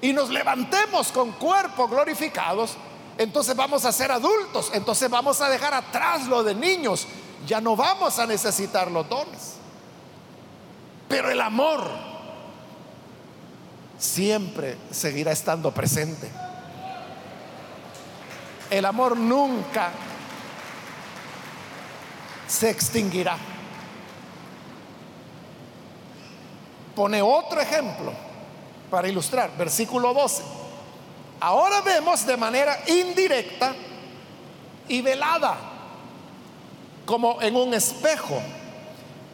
y 0.00 0.12
nos 0.12 0.30
levantemos 0.30 1.12
con 1.12 1.32
cuerpos 1.32 1.90
glorificados, 1.90 2.76
entonces 3.18 3.54
vamos 3.54 3.84
a 3.84 3.92
ser 3.92 4.10
adultos, 4.10 4.70
entonces 4.72 5.10
vamos 5.10 5.40
a 5.42 5.50
dejar 5.50 5.74
atrás 5.74 6.26
lo 6.26 6.42
de 6.42 6.54
niños, 6.54 7.06
ya 7.46 7.60
no 7.60 7.76
vamos 7.76 8.18
a 8.18 8.26
necesitar 8.26 8.90
los 8.90 9.08
dones. 9.08 9.56
Pero 11.06 11.30
el 11.30 11.40
amor 11.40 12.09
siempre 14.00 14.78
seguirá 14.90 15.30
estando 15.30 15.72
presente. 15.72 16.28
El 18.70 18.84
amor 18.86 19.16
nunca 19.16 19.90
se 22.48 22.70
extinguirá. 22.70 23.36
Pone 26.96 27.22
otro 27.22 27.60
ejemplo 27.60 28.12
para 28.90 29.08
ilustrar, 29.08 29.56
versículo 29.56 30.12
12. 30.14 30.42
Ahora 31.40 31.80
vemos 31.82 32.26
de 32.26 32.36
manera 32.36 32.78
indirecta 32.86 33.74
y 34.88 35.00
velada, 35.02 35.56
como 37.06 37.40
en 37.40 37.54
un 37.56 37.74
espejo. 37.74 38.40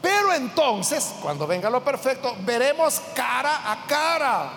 Pero 0.07 0.33
entonces, 0.33 1.17
cuando 1.21 1.49
venga 1.49 1.69
lo 1.69 1.83
perfecto, 1.83 2.37
veremos 2.43 3.03
cara 3.13 3.73
a 3.73 3.87
cara. 3.89 4.53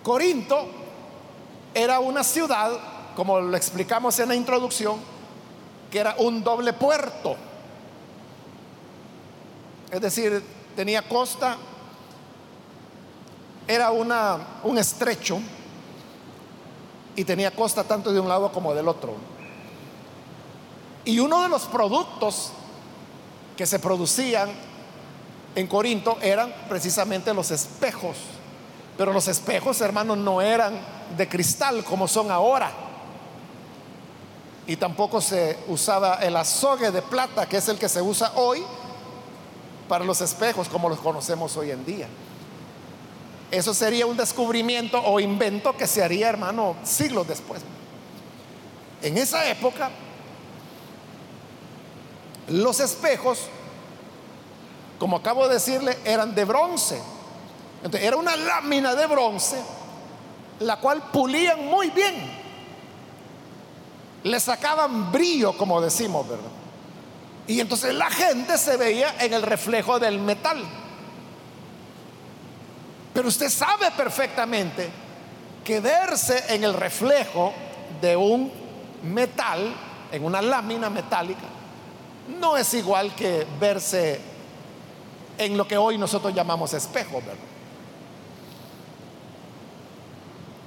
Corinto 0.00 0.64
era 1.74 1.98
una 1.98 2.22
ciudad, 2.22 2.70
como 3.16 3.40
lo 3.40 3.56
explicamos 3.56 4.16
en 4.20 4.28
la 4.28 4.36
introducción, 4.36 5.00
que 5.90 5.98
era 5.98 6.14
un 6.18 6.44
doble 6.44 6.72
puerto. 6.72 7.34
Es 9.90 10.00
decir, 10.00 10.40
tenía 10.76 11.02
costa, 11.02 11.56
era 13.66 13.90
una, 13.90 14.38
un 14.62 14.78
estrecho 14.78 15.40
y 17.16 17.24
tenía 17.24 17.50
costa 17.50 17.82
tanto 17.82 18.12
de 18.12 18.20
un 18.20 18.28
lado 18.28 18.52
como 18.52 18.72
del 18.72 18.86
otro. 18.86 19.37
Y 21.04 21.20
uno 21.20 21.42
de 21.42 21.48
los 21.48 21.62
productos 21.64 22.52
que 23.56 23.66
se 23.66 23.78
producían 23.78 24.50
en 25.54 25.66
Corinto 25.66 26.18
eran 26.20 26.54
precisamente 26.68 27.32
los 27.34 27.50
espejos. 27.50 28.16
Pero 28.96 29.12
los 29.12 29.28
espejos, 29.28 29.80
hermanos, 29.80 30.18
no 30.18 30.40
eran 30.40 30.78
de 31.16 31.28
cristal 31.28 31.84
como 31.84 32.06
son 32.06 32.30
ahora. 32.30 32.70
Y 34.66 34.76
tampoco 34.76 35.20
se 35.20 35.58
usaba 35.68 36.16
el 36.16 36.36
azogue 36.36 36.90
de 36.90 37.02
plata, 37.02 37.46
que 37.46 37.56
es 37.56 37.68
el 37.68 37.78
que 37.78 37.88
se 37.88 38.02
usa 38.02 38.32
hoy 38.34 38.62
para 39.88 40.04
los 40.04 40.20
espejos 40.20 40.68
como 40.68 40.88
los 40.88 41.00
conocemos 41.00 41.56
hoy 41.56 41.70
en 41.70 41.84
día. 41.84 42.06
Eso 43.50 43.72
sería 43.72 44.04
un 44.04 44.16
descubrimiento 44.16 45.02
o 45.02 45.18
invento 45.20 45.74
que 45.76 45.86
se 45.86 46.02
haría, 46.02 46.28
hermano, 46.28 46.76
siglos 46.84 47.26
después. 47.26 47.62
En 49.02 49.16
esa 49.16 49.48
época, 49.48 49.90
los 52.48 52.80
espejos, 52.80 53.40
como 54.98 55.16
acabo 55.16 55.46
de 55.48 55.54
decirle, 55.54 55.98
eran 56.04 56.34
de 56.34 56.44
bronce. 56.44 57.00
Entonces, 57.82 58.02
era 58.02 58.16
una 58.16 58.36
lámina 58.36 58.94
de 58.94 59.06
bronce, 59.06 59.56
la 60.60 60.76
cual 60.80 61.02
pulían 61.12 61.66
muy 61.66 61.90
bien. 61.90 62.48
Le 64.24 64.40
sacaban 64.40 65.12
brillo, 65.12 65.56
como 65.56 65.80
decimos, 65.80 66.28
¿verdad? 66.28 66.50
Y 67.46 67.60
entonces 67.60 67.94
la 67.94 68.10
gente 68.10 68.58
se 68.58 68.76
veía 68.76 69.14
en 69.20 69.32
el 69.32 69.42
reflejo 69.42 69.98
del 69.98 70.18
metal. 70.18 70.62
Pero 73.14 73.28
usted 73.28 73.48
sabe 73.48 73.90
perfectamente 73.92 74.90
que 75.64 75.80
verse 75.80 76.44
en 76.54 76.64
el 76.64 76.74
reflejo 76.74 77.52
de 78.00 78.16
un 78.16 78.52
metal, 79.02 79.74
en 80.12 80.24
una 80.24 80.42
lámina 80.42 80.90
metálica, 80.90 81.44
no 82.28 82.56
es 82.56 82.72
igual 82.74 83.14
que 83.14 83.46
verse 83.58 84.20
en 85.38 85.56
lo 85.56 85.66
que 85.66 85.76
hoy 85.76 85.96
nosotros 85.98 86.34
llamamos 86.34 86.74
espejo, 86.74 87.20
¿verdad? 87.20 87.34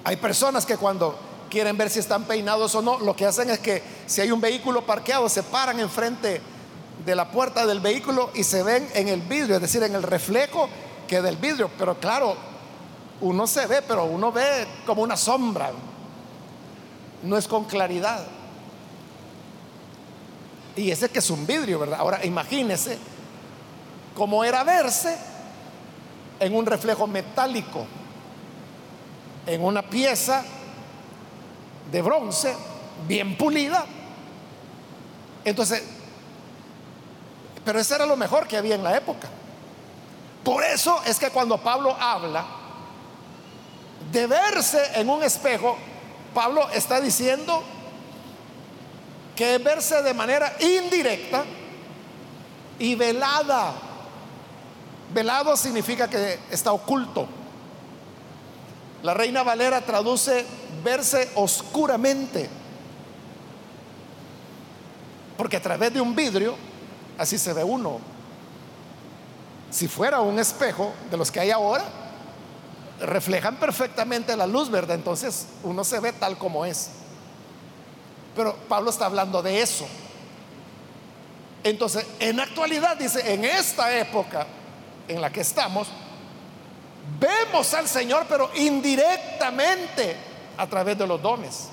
Hay 0.04 0.16
personas 0.16 0.66
que 0.66 0.78
cuando 0.78 1.16
quieren 1.50 1.78
ver 1.78 1.90
si 1.90 2.00
están 2.00 2.24
peinados 2.24 2.74
o 2.76 2.82
no, 2.82 3.00
lo 3.00 3.16
que 3.16 3.26
hacen 3.26 3.50
es 3.50 3.60
que 3.60 3.84
si 4.08 4.22
hay 4.22 4.32
un 4.32 4.42
vehículo 4.42 4.86
parqueado, 4.86 5.30
se 5.30 5.44
paran 5.44 5.80
enfrente 5.80 6.42
de 7.06 7.16
la 7.16 7.30
puerta 7.30 7.66
del 7.66 7.80
vehículo 7.80 8.32
y 8.34 8.44
se 8.44 8.64
ven 8.64 8.90
en 8.94 9.08
el 9.10 9.22
vidrio, 9.22 9.56
es 9.56 9.62
decir, 9.62 9.84
en 9.84 9.94
el 9.94 10.04
reflejo 10.04 10.70
que 11.08 11.22
del 11.22 11.38
vidrio. 11.38 11.70
Pero 11.78 12.00
claro, 12.00 12.36
uno 13.22 13.46
se 13.46 13.68
ve, 13.68 13.82
pero 13.82 14.06
uno 14.06 14.32
ve 14.32 14.66
como 14.86 15.04
una 15.04 15.18
sombra. 15.18 15.72
No 17.24 17.38
es 17.38 17.48
con 17.48 17.66
claridad. 17.66 18.26
Y 20.76 20.92
ese 20.92 21.10
que 21.10 21.20
es 21.20 21.30
un 21.30 21.46
vidrio, 21.46 21.80
¿verdad? 21.80 22.00
Ahora 22.00 22.26
imagínese 22.26 22.98
cómo 24.16 24.44
era 24.44 24.64
verse 24.64 25.18
en 26.40 26.56
un 26.56 26.66
reflejo 26.66 27.08
metálico, 27.08 27.86
en 29.46 29.64
una 29.64 29.82
pieza 29.82 30.44
de 31.92 32.02
bronce 32.02 32.56
bien 33.08 33.38
pulida. 33.38 33.86
Entonces, 35.44 35.84
pero 37.66 37.80
eso 37.80 37.96
era 37.96 38.06
lo 38.06 38.16
mejor 38.16 38.48
que 38.48 38.58
había 38.58 38.76
en 38.76 38.84
la 38.84 38.96
época. 38.96 39.28
Por 40.44 40.64
eso 40.64 41.02
es 41.06 41.20
que 41.20 41.30
cuando 41.30 41.58
Pablo 41.58 41.96
habla 42.00 42.46
de 44.12 44.26
verse 44.26 44.82
en 44.96 45.10
un 45.10 45.22
espejo, 45.24 45.78
Pablo 46.34 46.68
está 46.74 47.00
diciendo 47.00 47.62
que 49.42 49.56
es 49.56 49.64
verse 49.64 50.04
de 50.04 50.14
manera 50.14 50.56
indirecta 50.60 51.44
y 52.78 52.94
velada. 52.94 53.74
Velado 55.12 55.58
significa 55.58 56.08
que 56.08 56.38
está 56.52 56.72
oculto. 56.72 57.28
La 59.02 59.16
reina 59.16 59.42
Valera 59.42 59.82
traduce 59.82 60.46
verse 60.84 61.32
oscuramente. 61.34 62.48
Porque 65.38 65.58
a 65.58 65.62
través 65.62 65.92
de 65.92 66.02
un 66.02 66.16
vidrio 66.16 66.56
Así 67.18 67.40
se 67.40 67.52
ve 67.52 67.64
uno. 67.64 68.00
Si 69.72 69.88
fuera 69.88 70.22
un 70.22 70.38
espejo 70.38 70.94
de 71.10 71.18
los 71.18 71.32
que 71.32 71.40
hay 71.40 71.50
ahora, 71.50 71.84
reflejan 73.00 73.56
perfectamente 73.56 74.38
la 74.38 74.46
luz, 74.46 74.70
¿verdad? 74.70 74.96
Entonces 74.96 75.48
uno 75.64 75.84
se 75.84 76.00
ve 76.00 76.14
tal 76.14 76.38
como 76.38 76.64
es. 76.64 77.01
Pero 78.36 78.56
Pablo 78.68 78.90
está 78.90 79.06
hablando 79.06 79.42
de 79.42 79.62
eso. 79.62 79.88
Entonces, 81.64 82.06
en 82.20 82.40
actualidad, 82.40 82.98
dice, 82.98 83.34
en 83.34 83.46
esta 83.46 83.96
época 83.98 84.48
en 85.08 85.22
la 85.22 85.30
que 85.30 85.42
estamos, 85.42 85.88
vemos 87.20 87.74
al 87.74 87.88
Señor, 87.88 88.26
pero 88.28 88.50
indirectamente 88.56 90.16
a 90.58 90.68
través 90.68 90.98
de 90.98 91.06
los 91.06 91.22
dones, 91.22 91.70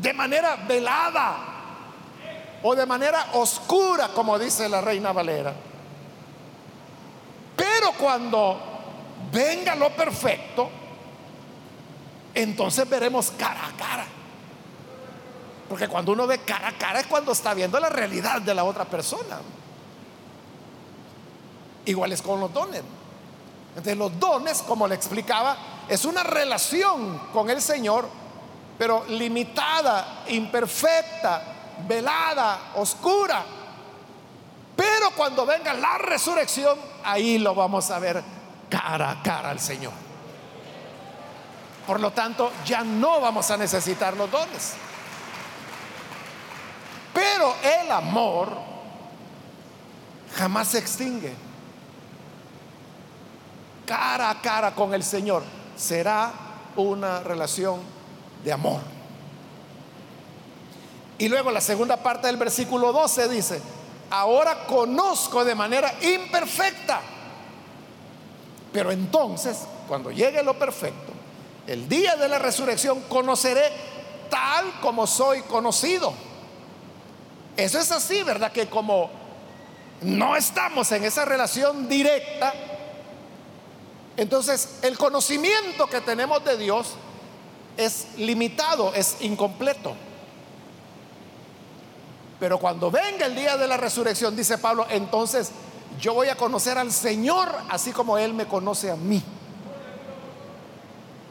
de 0.00 0.12
manera 0.12 0.56
velada, 0.56 1.50
o 2.62 2.74
de 2.74 2.86
manera 2.86 3.28
oscura, 3.34 4.08
como 4.08 4.38
dice 4.38 4.68
la 4.68 4.80
reina 4.80 5.12
Valera. 5.12 5.54
Pero 7.56 7.92
cuando 7.98 8.58
venga 9.32 9.74
lo 9.74 9.90
perfecto, 9.90 10.68
entonces 12.34 12.88
veremos 12.88 13.30
cara 13.32 13.66
a 13.66 13.76
cara. 13.76 14.06
Porque 15.70 15.86
cuando 15.86 16.10
uno 16.10 16.26
ve 16.26 16.40
cara 16.40 16.66
a 16.66 16.72
cara 16.72 16.98
es 16.98 17.06
cuando 17.06 17.30
está 17.30 17.54
viendo 17.54 17.78
la 17.78 17.88
realidad 17.88 18.42
de 18.42 18.52
la 18.52 18.64
otra 18.64 18.86
persona. 18.86 19.40
Igual 21.84 22.10
es 22.10 22.20
con 22.20 22.40
los 22.40 22.52
dones. 22.52 22.82
Entonces 23.68 23.96
los 23.96 24.18
dones, 24.18 24.62
como 24.62 24.88
le 24.88 24.96
explicaba, 24.96 25.56
es 25.88 26.04
una 26.04 26.24
relación 26.24 27.18
con 27.32 27.48
el 27.50 27.62
Señor, 27.62 28.08
pero 28.76 29.04
limitada, 29.10 30.24
imperfecta, 30.26 31.44
velada, 31.86 32.72
oscura. 32.74 33.44
Pero 34.74 35.12
cuando 35.16 35.46
venga 35.46 35.72
la 35.72 35.98
resurrección, 35.98 36.76
ahí 37.04 37.38
lo 37.38 37.54
vamos 37.54 37.92
a 37.92 38.00
ver 38.00 38.24
cara 38.68 39.12
a 39.12 39.22
cara 39.22 39.50
al 39.50 39.60
Señor. 39.60 39.92
Por 41.86 42.00
lo 42.00 42.10
tanto, 42.10 42.50
ya 42.66 42.82
no 42.82 43.20
vamos 43.20 43.48
a 43.52 43.56
necesitar 43.56 44.16
los 44.16 44.28
dones. 44.32 44.74
Pero 47.40 47.54
el 47.62 47.90
amor 47.90 48.52
jamás 50.36 50.68
se 50.68 50.78
extingue. 50.78 51.32
Cara 53.86 54.28
a 54.28 54.42
cara 54.42 54.74
con 54.74 54.92
el 54.92 55.02
Señor 55.02 55.42
será 55.74 56.32
una 56.76 57.20
relación 57.20 57.80
de 58.44 58.52
amor. 58.52 58.82
Y 61.16 61.30
luego 61.30 61.50
la 61.50 61.62
segunda 61.62 61.96
parte 61.96 62.26
del 62.26 62.36
versículo 62.36 62.92
12 62.92 63.30
dice, 63.30 63.62
ahora 64.10 64.66
conozco 64.66 65.42
de 65.42 65.54
manera 65.54 65.94
imperfecta, 66.02 67.00
pero 68.70 68.90
entonces, 68.90 69.60
cuando 69.88 70.10
llegue 70.10 70.42
lo 70.42 70.58
perfecto, 70.58 71.14
el 71.66 71.88
día 71.88 72.16
de 72.16 72.28
la 72.28 72.38
resurrección 72.38 73.00
conoceré 73.08 73.72
tal 74.28 74.78
como 74.82 75.06
soy 75.06 75.40
conocido. 75.44 76.12
Eso 77.64 77.78
es 77.78 77.92
así, 77.92 78.22
¿verdad? 78.22 78.52
Que 78.52 78.68
como 78.68 79.10
no 80.00 80.34
estamos 80.34 80.90
en 80.92 81.04
esa 81.04 81.24
relación 81.24 81.88
directa, 81.88 82.54
entonces 84.16 84.78
el 84.82 84.96
conocimiento 84.96 85.86
que 85.86 86.00
tenemos 86.00 86.44
de 86.44 86.56
Dios 86.56 86.94
es 87.76 88.08
limitado, 88.16 88.94
es 88.94 89.16
incompleto. 89.20 89.94
Pero 92.38 92.58
cuando 92.58 92.90
venga 92.90 93.26
el 93.26 93.34
día 93.34 93.58
de 93.58 93.68
la 93.68 93.76
resurrección, 93.76 94.34
dice 94.34 94.56
Pablo, 94.56 94.86
entonces 94.88 95.50
yo 96.00 96.14
voy 96.14 96.28
a 96.28 96.36
conocer 96.36 96.78
al 96.78 96.90
Señor 96.90 97.54
así 97.68 97.92
como 97.92 98.16
Él 98.16 98.32
me 98.32 98.46
conoce 98.46 98.90
a 98.90 98.96
mí. 98.96 99.22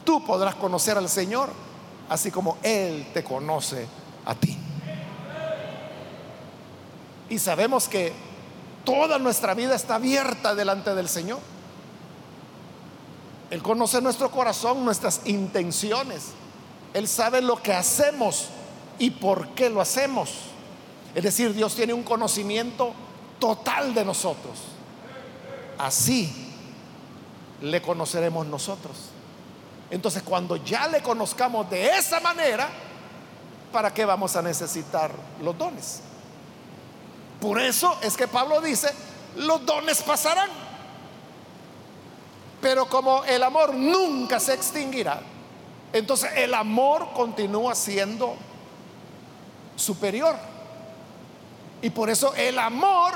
Tú 0.04 0.24
podrás 0.24 0.54
conocer 0.54 0.96
al 0.96 1.08
Señor 1.08 1.50
así 2.08 2.30
como 2.30 2.58
Él 2.62 3.08
te 3.12 3.24
conoce 3.24 3.86
a 4.24 4.34
ti. 4.34 4.69
Y 7.30 7.38
sabemos 7.38 7.88
que 7.88 8.12
toda 8.84 9.18
nuestra 9.18 9.54
vida 9.54 9.74
está 9.74 9.94
abierta 9.94 10.54
delante 10.54 10.94
del 10.94 11.08
Señor. 11.08 11.38
Él 13.50 13.62
conoce 13.62 14.02
nuestro 14.02 14.30
corazón, 14.30 14.84
nuestras 14.84 15.22
intenciones. 15.24 16.32
Él 16.92 17.08
sabe 17.08 17.40
lo 17.40 17.56
que 17.62 17.72
hacemos 17.72 18.48
y 18.98 19.10
por 19.10 19.48
qué 19.50 19.70
lo 19.70 19.80
hacemos. 19.80 20.30
Es 21.14 21.22
decir, 21.22 21.54
Dios 21.54 21.74
tiene 21.74 21.92
un 21.92 22.02
conocimiento 22.02 22.92
total 23.38 23.94
de 23.94 24.04
nosotros. 24.04 24.58
Así 25.78 26.32
le 27.62 27.80
conoceremos 27.80 28.46
nosotros. 28.46 28.96
Entonces, 29.90 30.22
cuando 30.22 30.56
ya 30.56 30.86
le 30.88 31.02
conozcamos 31.02 31.68
de 31.70 31.90
esa 31.96 32.20
manera, 32.20 32.68
¿para 33.72 33.92
qué 33.92 34.04
vamos 34.04 34.36
a 34.36 34.42
necesitar 34.42 35.10
los 35.42 35.56
dones? 35.56 36.02
Por 37.40 37.60
eso 37.60 37.96
es 38.02 38.16
que 38.16 38.28
Pablo 38.28 38.60
dice, 38.60 38.90
los 39.36 39.64
dones 39.64 40.02
pasarán. 40.02 40.50
Pero 42.60 42.86
como 42.86 43.24
el 43.24 43.42
amor 43.42 43.74
nunca 43.74 44.38
se 44.38 44.52
extinguirá, 44.52 45.20
entonces 45.92 46.30
el 46.36 46.52
amor 46.52 47.08
continúa 47.14 47.74
siendo 47.74 48.36
superior. 49.76 50.36
Y 51.80 51.90
por 51.90 52.10
eso 52.10 52.34
el 52.34 52.58
amor 52.58 53.14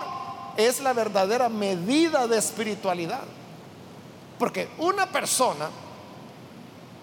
es 0.56 0.80
la 0.80 0.94
verdadera 0.94 1.48
medida 1.48 2.26
de 2.26 2.38
espiritualidad. 2.38 3.22
Porque 4.38 4.68
una 4.78 5.06
persona 5.06 5.68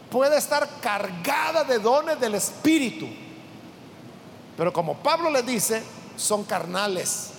puede 0.09 0.37
estar 0.37 0.67
cargada 0.81 1.63
de 1.63 1.79
dones 1.79 2.19
del 2.19 2.35
Espíritu, 2.35 3.07
pero 4.57 4.73
como 4.73 4.95
Pablo 4.97 5.29
le 5.29 5.41
dice, 5.41 5.81
son 6.21 6.43
carnales. 6.43 7.31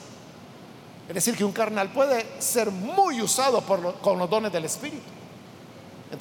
Es 1.08 1.14
decir, 1.14 1.36
que 1.36 1.44
un 1.44 1.52
carnal 1.52 1.90
puede 1.92 2.26
ser 2.40 2.70
muy 2.70 3.20
usado 3.22 3.62
con 3.62 4.18
los 4.18 4.30
dones 4.30 4.52
del 4.52 4.64
Espíritu. 4.64 5.02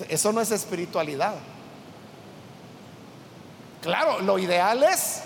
eso 0.10 0.32
no 0.32 0.42
es 0.42 0.52
espiritualidad. 0.52 1.36
Claro, 3.82 4.22
lo 4.22 4.38
ideal 4.38 4.84
es 4.84 5.22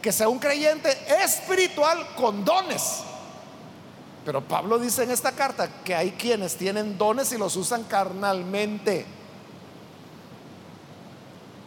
que 0.00 0.12
sea 0.12 0.28
un 0.28 0.38
creyente 0.38 0.96
espiritual 1.22 2.14
con 2.16 2.44
dones. 2.44 3.00
Pero 4.24 4.42
Pablo 4.42 4.78
dice 4.78 5.02
en 5.02 5.10
esta 5.10 5.32
carta 5.32 5.68
que 5.84 5.94
hay 5.94 6.12
quienes 6.12 6.56
tienen 6.56 6.98
dones 6.98 7.32
y 7.32 7.38
los 7.38 7.56
usan 7.56 7.84
carnalmente. 7.84 9.06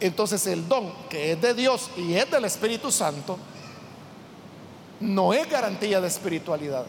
Entonces 0.00 0.46
el 0.46 0.68
don 0.68 0.92
que 1.08 1.32
es 1.32 1.40
de 1.40 1.54
Dios 1.54 1.90
y 1.96 2.14
es 2.14 2.30
del 2.30 2.44
Espíritu 2.44 2.90
Santo 2.90 3.38
no 5.02 5.34
es 5.34 5.48
garantía 5.50 6.00
de 6.00 6.08
espiritualidad. 6.08 6.86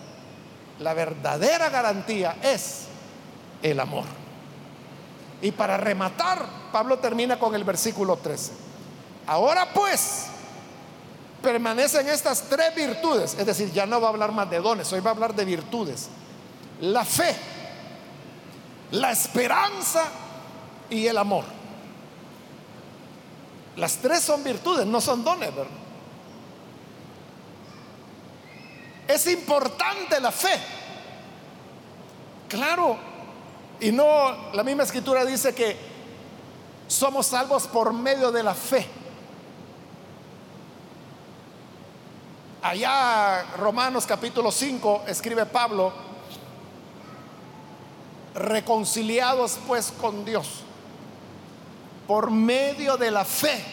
La 0.80 0.94
verdadera 0.94 1.70
garantía 1.70 2.38
es 2.42 2.86
el 3.62 3.80
amor. 3.80 4.06
Y 5.42 5.52
para 5.52 5.78
rematar, 5.78 6.46
Pablo 6.72 7.00
termina 7.00 7.38
con 7.38 7.54
el 7.56 7.64
versículo 7.64 8.18
13. 8.18 8.52
Ahora 9.28 9.74
pues, 9.74 10.28
permanecen 11.42 12.08
estas 12.08 12.44
tres 12.44 12.74
virtudes, 12.76 13.36
es 13.38 13.46
decir, 13.46 13.72
ya 13.72 13.86
no 13.86 14.00
va 14.00 14.08
a 14.08 14.12
hablar 14.12 14.32
más 14.32 14.50
de 14.50 14.60
dones, 14.60 14.92
hoy 14.94 15.02
va 15.02 15.12
a 15.12 15.14
hablar 15.14 15.34
de 15.34 15.46
virtudes. 15.46 16.10
La 16.82 17.04
fe, 17.04 17.36
la 18.92 19.12
esperanza 19.12 20.04
y 20.90 21.08
el 21.08 21.18
amor. 21.18 21.46
Las 23.76 23.98
tres 23.98 24.22
son 24.22 24.44
virtudes, 24.44 24.86
no 24.86 25.02
son 25.02 25.24
dones, 25.24 25.54
¿verdad? 25.56 25.83
Es 29.08 29.28
importante 29.28 30.20
la 30.20 30.32
fe. 30.32 30.60
Claro. 32.48 32.98
Y 33.80 33.92
no, 33.92 34.54
la 34.54 34.64
misma 34.64 34.84
escritura 34.84 35.26
dice 35.26 35.54
que 35.54 35.78
somos 36.88 37.28
salvos 37.28 37.68
por 37.68 37.92
medio 37.92 38.32
de 38.32 38.44
la 38.44 38.54
fe. 38.54 38.88
Allá 42.62 43.44
Romanos 43.58 44.06
capítulo 44.06 44.50
5 44.50 45.04
escribe 45.08 45.46
Pablo, 45.46 45.92
reconciliados 48.36 49.60
pues 49.68 49.92
con 49.92 50.24
Dios 50.24 50.64
por 52.08 52.32
medio 52.32 52.96
de 52.98 53.12
la 53.12 53.26
fe. 53.26 53.64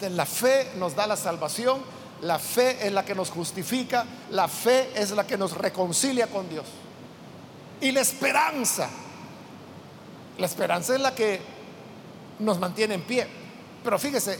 De 0.00 0.10
la 0.10 0.26
fe 0.26 0.72
nos 0.76 0.94
da 0.94 1.06
la 1.06 1.16
salvación, 1.16 1.82
la 2.22 2.38
fe 2.38 2.86
es 2.86 2.92
la 2.92 3.04
que 3.04 3.14
nos 3.14 3.30
justifica, 3.30 4.04
la 4.30 4.48
fe 4.48 4.90
es 4.94 5.10
la 5.10 5.26
que 5.26 5.36
nos 5.36 5.52
reconcilia 5.52 6.28
con 6.28 6.48
Dios. 6.48 6.64
Y 7.80 7.92
la 7.92 8.00
esperanza, 8.00 8.88
la 10.38 10.46
esperanza 10.46 10.94
es 10.94 11.00
la 11.00 11.14
que 11.14 11.40
nos 12.38 12.58
mantiene 12.58 12.94
en 12.94 13.02
pie. 13.02 13.26
Pero 13.84 13.98
fíjese, 13.98 14.38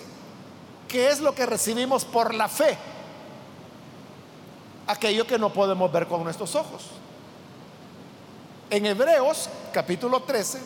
¿qué 0.88 1.10
es 1.10 1.20
lo 1.20 1.34
que 1.34 1.44
recibimos 1.44 2.04
por 2.04 2.34
la 2.34 2.48
fe? 2.48 2.76
Aquello 4.86 5.26
que 5.26 5.38
no 5.38 5.52
podemos 5.52 5.92
ver 5.92 6.06
con 6.06 6.24
nuestros 6.24 6.54
ojos. 6.54 6.84
En 8.70 8.86
Hebreos 8.86 9.48
capítulo 9.72 10.22
13 10.22 10.60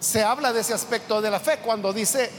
se 0.00 0.24
habla 0.24 0.52
de 0.52 0.60
ese 0.60 0.74
aspecto 0.74 1.22
de 1.22 1.30
la 1.30 1.38
fe 1.38 1.60
cuando 1.64 1.92
dice 1.92 2.30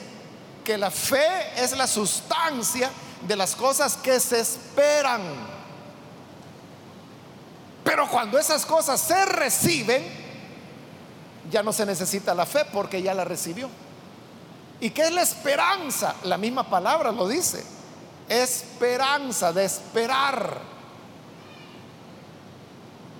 que 0.63 0.77
la 0.77 0.91
fe 0.91 1.27
es 1.57 1.75
la 1.75 1.87
sustancia 1.87 2.89
de 3.27 3.35
las 3.35 3.55
cosas 3.55 3.97
que 3.97 4.19
se 4.19 4.39
esperan. 4.39 5.21
Pero 7.83 8.07
cuando 8.09 8.39
esas 8.39 8.65
cosas 8.65 8.99
se 8.99 9.25
reciben, 9.25 10.03
ya 11.51 11.61
no 11.61 11.73
se 11.73 11.85
necesita 11.85 12.33
la 12.33 12.45
fe 12.45 12.65
porque 12.71 13.01
ya 13.01 13.13
la 13.13 13.25
recibió. 13.25 13.69
¿Y 14.79 14.89
qué 14.89 15.03
es 15.03 15.11
la 15.11 15.21
esperanza? 15.21 16.15
La 16.23 16.37
misma 16.37 16.69
palabra 16.69 17.11
lo 17.11 17.27
dice. 17.27 17.63
Esperanza, 18.27 19.53
de 19.53 19.65
esperar. 19.65 20.59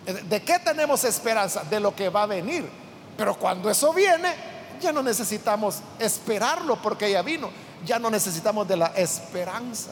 ¿De 0.05 0.41
qué 0.43 0.59
tenemos 0.59 1.03
esperanza? 1.03 1.63
De 1.63 1.79
lo 1.79 1.95
que 1.95 2.09
va 2.09 2.23
a 2.23 2.27
venir. 2.27 2.69
Pero 3.17 3.35
cuando 3.35 3.69
eso 3.69 3.93
viene, 3.93 4.52
ya 4.83 4.91
no 4.91 5.01
necesitamos 5.01 5.79
esperarlo 5.97 6.81
porque 6.81 7.09
ya 7.09 7.21
vino. 7.21 7.49
Ya 7.85 7.99
no 7.99 8.09
necesitamos 8.09 8.67
de 8.67 8.77
la 8.77 8.87
esperanza. 8.95 9.91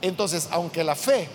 Entonces, 0.00 0.48
aunque 0.50 0.82
la 0.82 0.94
fe, 0.94 1.28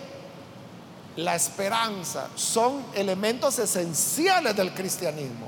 la 1.15 1.35
esperanza 1.35 2.27
son 2.35 2.83
elementos 2.95 3.59
esenciales 3.59 4.55
del 4.55 4.73
cristianismo, 4.73 5.47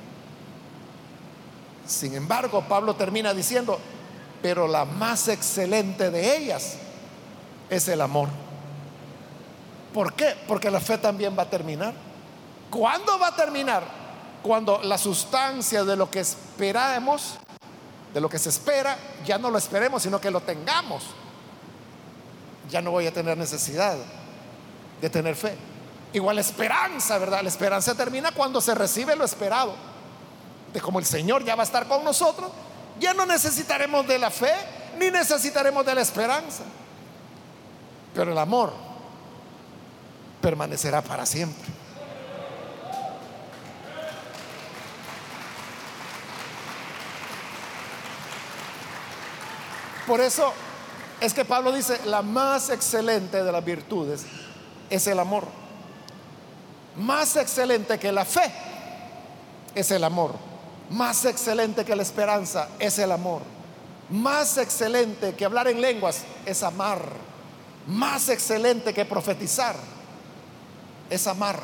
sin 1.85 2.15
embargo, 2.15 2.63
Pablo 2.67 2.95
termina 2.95 3.33
diciendo, 3.33 3.79
pero 4.41 4.67
la 4.67 4.85
más 4.85 5.27
excelente 5.27 6.09
de 6.09 6.37
ellas 6.37 6.77
es 7.69 7.87
el 7.87 8.01
amor. 8.01 8.29
¿Por 9.93 10.13
qué? 10.13 10.35
Porque 10.47 10.71
la 10.71 10.79
fe 10.79 10.97
también 10.97 11.37
va 11.37 11.43
a 11.43 11.49
terminar. 11.49 11.93
¿Cuándo 12.69 13.19
va 13.19 13.27
a 13.27 13.35
terminar? 13.35 13.83
Cuando 14.45 14.79
la 14.83 14.99
sustancia 14.99 15.83
de 15.83 15.95
lo 15.95 16.11
que 16.11 16.19
esperamos, 16.19 17.37
de 18.13 18.21
lo 18.21 18.29
que 18.29 18.37
se 18.37 18.49
espera, 18.49 18.95
ya 19.25 19.39
no 19.39 19.49
lo 19.49 19.57
esperemos, 19.57 20.03
sino 20.03 20.21
que 20.21 20.29
lo 20.29 20.39
tengamos. 20.39 21.03
Ya 22.69 22.79
no 22.79 22.91
voy 22.91 23.07
a 23.07 23.11
tener 23.11 23.35
necesidad 23.39 23.97
de 25.01 25.09
tener 25.09 25.35
fe. 25.35 25.57
Igual 26.13 26.37
esperanza, 26.37 27.17
¿verdad? 27.17 27.41
La 27.41 27.49
esperanza 27.49 27.95
termina 27.95 28.33
cuando 28.33 28.61
se 28.61 28.75
recibe 28.75 29.15
lo 29.15 29.25
esperado. 29.25 29.73
De 30.71 30.79
como 30.79 30.99
el 30.99 31.05
Señor 31.07 31.43
ya 31.43 31.55
va 31.55 31.63
a 31.63 31.65
estar 31.65 31.87
con 31.87 32.03
nosotros, 32.03 32.51
ya 32.99 33.15
no 33.15 33.25
necesitaremos 33.25 34.07
de 34.07 34.19
la 34.19 34.29
fe 34.29 34.53
ni 34.99 35.09
necesitaremos 35.09 35.83
de 35.83 35.95
la 35.95 36.01
esperanza. 36.01 36.61
Pero 38.13 38.31
el 38.31 38.37
amor 38.37 38.71
permanecerá 40.39 41.01
para 41.01 41.25
siempre. 41.25 41.74
Por 50.07 50.21
eso 50.21 50.53
es 51.19 51.33
que 51.33 51.45
Pablo 51.45 51.71
dice, 51.71 51.99
la 52.05 52.21
más 52.21 52.69
excelente 52.69 53.43
de 53.43 53.51
las 53.51 53.63
virtudes 53.63 54.25
es 54.89 55.07
el 55.07 55.19
amor. 55.19 55.45
Más 56.97 57.35
excelente 57.35 57.97
que 57.97 58.11
la 58.11 58.25
fe 58.25 58.51
es 59.73 59.91
el 59.91 60.03
amor. 60.03 60.33
Más 60.91 61.25
excelente 61.25 61.83
que 61.83 61.95
la 61.95 62.03
esperanza 62.03 62.69
es 62.79 62.99
el 62.99 63.11
amor. 63.11 63.41
Más 64.09 64.57
excelente 64.57 65.33
que 65.33 65.45
hablar 65.45 65.67
en 65.67 65.81
lenguas 65.81 66.21
es 66.45 66.61
amar. 66.61 67.01
Más 67.87 68.29
excelente 68.29 68.93
que 68.93 69.05
profetizar 69.05 69.75
es 71.09 71.25
amar. 71.27 71.59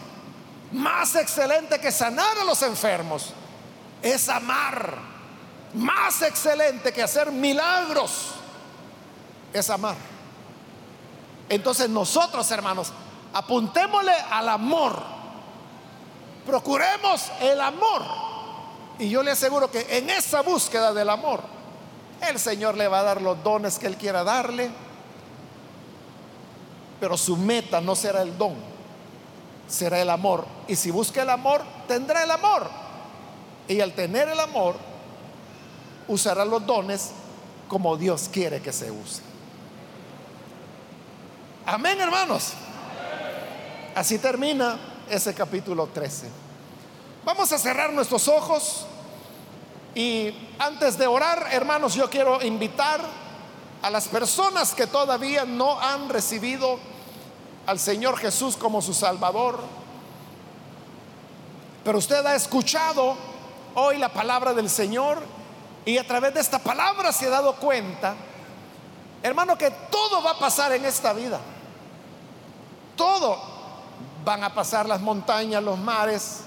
Más 0.71 1.15
excelente 1.15 1.79
que 1.79 1.91
sanar 1.91 2.37
a 2.39 2.43
los 2.43 2.61
enfermos 2.63 3.33
es 4.01 4.27
amar. 4.29 5.11
Más 5.74 6.22
excelente 6.22 6.91
que 6.91 7.03
hacer 7.03 7.32
milagros 7.32 8.32
es 9.53 9.69
amar. 9.69 9.95
Entonces 11.49 11.89
nosotros, 11.89 12.49
hermanos, 12.51 12.91
apuntémosle 13.34 14.13
al 14.30 14.49
amor. 14.49 15.01
Procuremos 16.45 17.32
el 17.41 17.59
amor. 17.61 18.03
Y 18.99 19.09
yo 19.09 19.24
le 19.24 19.32
aseguro 19.32 19.72
que 19.72 19.97
en 19.97 20.09
esa 20.09 20.41
búsqueda 20.41 20.93
del 20.93 21.09
amor, 21.09 21.41
el 22.30 22.39
Señor 22.39 22.78
le 22.78 22.88
va 22.88 22.99
a 22.99 23.03
dar 23.03 23.22
los 23.22 23.41
dones 23.43 23.80
que 23.80 23.88
Él 23.88 23.97
quiera 23.97 24.24
darle 24.24 24.72
pero 27.01 27.17
su 27.17 27.36
meta 27.36 27.82
no 27.82 27.95
será 27.95 28.22
el 28.22 28.38
don, 28.38 28.53
será 29.67 29.99
el 29.99 30.09
amor. 30.11 30.45
Y 30.67 30.76
si 30.76 30.91
busca 30.91 31.24
el 31.24 31.32
amor, 31.32 31.63
tendrá 31.88 32.24
el 32.24 32.30
amor. 32.30 32.69
Y 33.67 33.82
al 33.82 33.93
tener 33.93 34.30
el 34.30 34.39
amor, 34.39 34.76
usará 36.08 36.45
los 36.45 36.66
dones 36.66 37.12
como 37.68 37.95
Dios 37.97 38.30
quiere 38.32 38.62
que 38.62 38.74
se 38.74 38.91
use. 38.91 39.22
Amén, 41.66 41.99
hermanos. 42.02 42.54
Así 43.95 44.18
termina 44.18 44.78
ese 45.10 45.34
capítulo 45.34 45.88
13. 45.88 46.28
Vamos 47.24 47.52
a 47.52 47.58
cerrar 47.58 47.93
nuestros 47.93 48.28
ojos 48.28 48.86
y 49.93 50.34
antes 50.58 50.97
de 50.97 51.08
orar, 51.08 51.47
hermanos, 51.52 51.93
yo 51.93 52.10
quiero 52.10 52.41
invitar 52.41 53.02
a 53.82 53.89
las 53.89 54.08
personas 54.08 54.74
que 54.74 54.88
todavía 54.88 55.45
no 55.45 55.80
han 55.80 56.10
recibido 56.10 56.80
al 57.66 57.80
Señor 57.80 58.18
Jesús 58.18 58.58
como 58.58 58.82
su 58.82 58.93
Salvador. 58.93 59.60
Pero 61.84 61.97
usted 61.97 62.26
ha 62.26 62.36
escuchado 62.36 63.16
hoy 63.76 63.97
la 63.97 64.10
palabra 64.10 64.54
del 64.54 64.70
Señor 64.70 65.22
y 65.86 65.97
a 65.97 66.05
través 66.05 66.34
de 66.34 66.39
esta 66.39 66.59
palabra 66.59 67.11
se 67.11 67.27
ha 67.27 67.29
dado 67.29 67.55
cuenta, 67.55 68.15
hermano, 69.23 69.57
que 69.57 69.71
todo 69.89 70.21
va 70.21 70.32
a 70.32 70.39
pasar 70.39 70.71
en 70.73 70.86
esta 70.86 71.13
vida. 71.13 71.39
Todo. 72.95 73.51
Van 74.23 74.43
a 74.43 74.53
pasar 74.53 74.88
las 74.88 75.01
montañas, 75.01 75.63
los 75.63 75.79
mares, 75.79 76.41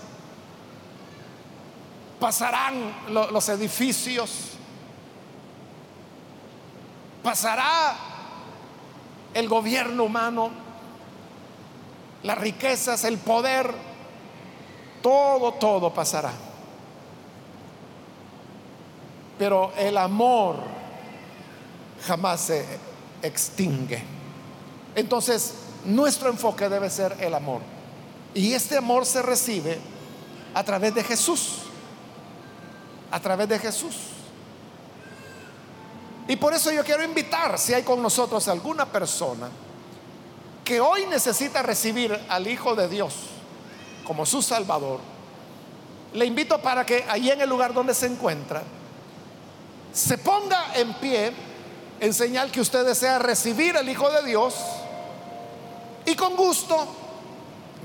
pasarán 2.21 2.95
los 3.09 3.49
edificios, 3.49 4.51
pasará 7.25 7.97
el 9.35 9.49
gobierno 9.49 10.05
humano, 10.05 10.51
las 12.23 12.39
riquezas, 12.39 13.03
el 13.03 13.19
poder, 13.19 13.75
todo, 15.03 15.55
todo 15.55 15.93
pasará. 15.93 16.33
Pero 19.39 19.73
el 19.77 19.97
amor 19.97 20.57
jamás 22.07 22.41
se 22.41 22.65
extingue. 23.23 24.03
Entonces, 24.95 25.55
nuestro 25.85 26.29
enfoque 26.31 26.69
debe 26.69 26.91
ser 26.91 27.17
el 27.21 27.35
amor. 27.35 27.61
Y 28.35 28.53
este 28.53 28.77
amor 28.77 29.07
se 29.07 29.23
recibe 29.23 29.79
a 30.55 30.63
través 30.63 30.95
de 30.95 31.03
Jesús. 31.03 31.59
A 33.11 33.21
través 33.21 33.49
de 33.49 33.59
Jesús. 33.59 33.97
Y 36.27 36.37
por 36.37 36.55
eso 36.55 36.73
yo 36.73 36.85
quiero 36.85 37.05
invitar, 37.05 37.59
si 37.59 37.75
hay 37.75 37.83
con 37.83 38.01
nosotros 38.01 38.49
alguna 38.49 38.87
persona 38.87 39.49
que 40.65 40.81
hoy 40.81 41.05
necesita 41.07 41.63
recibir 41.63 42.19
al 42.29 42.47
Hijo 42.47 42.75
de 42.75 42.89
Dios 42.89 43.15
como 44.07 44.25
su 44.25 44.41
Salvador, 44.41 45.01
le 46.15 46.25
invito 46.25 46.59
para 46.63 46.87
que 46.87 47.05
allí 47.09 47.31
en 47.31 47.43
el 47.43 47.49
lugar 47.49 47.75
donde 47.75 47.93
se 47.93 48.07
encuentra, 48.07 48.63
se 49.95 50.19
ponga 50.19 50.75
en 50.75 50.93
pie 50.95 51.33
en 52.01 52.13
señal 52.13 52.51
que 52.51 52.61
usted 52.61 52.85
desea 52.85 53.21
recibir 53.21 53.77
al 53.77 53.89
Hijo 53.89 54.11
de 54.11 54.25
Dios 54.25 54.55
y 56.05 56.17
con 56.17 56.35
gusto 56.35 56.87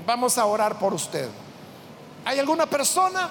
vamos 0.04 0.36
a 0.36 0.44
orar 0.44 0.78
por 0.78 0.92
usted. 0.92 1.28
¿Hay 2.24 2.40
alguna 2.40 2.66
persona, 2.66 3.28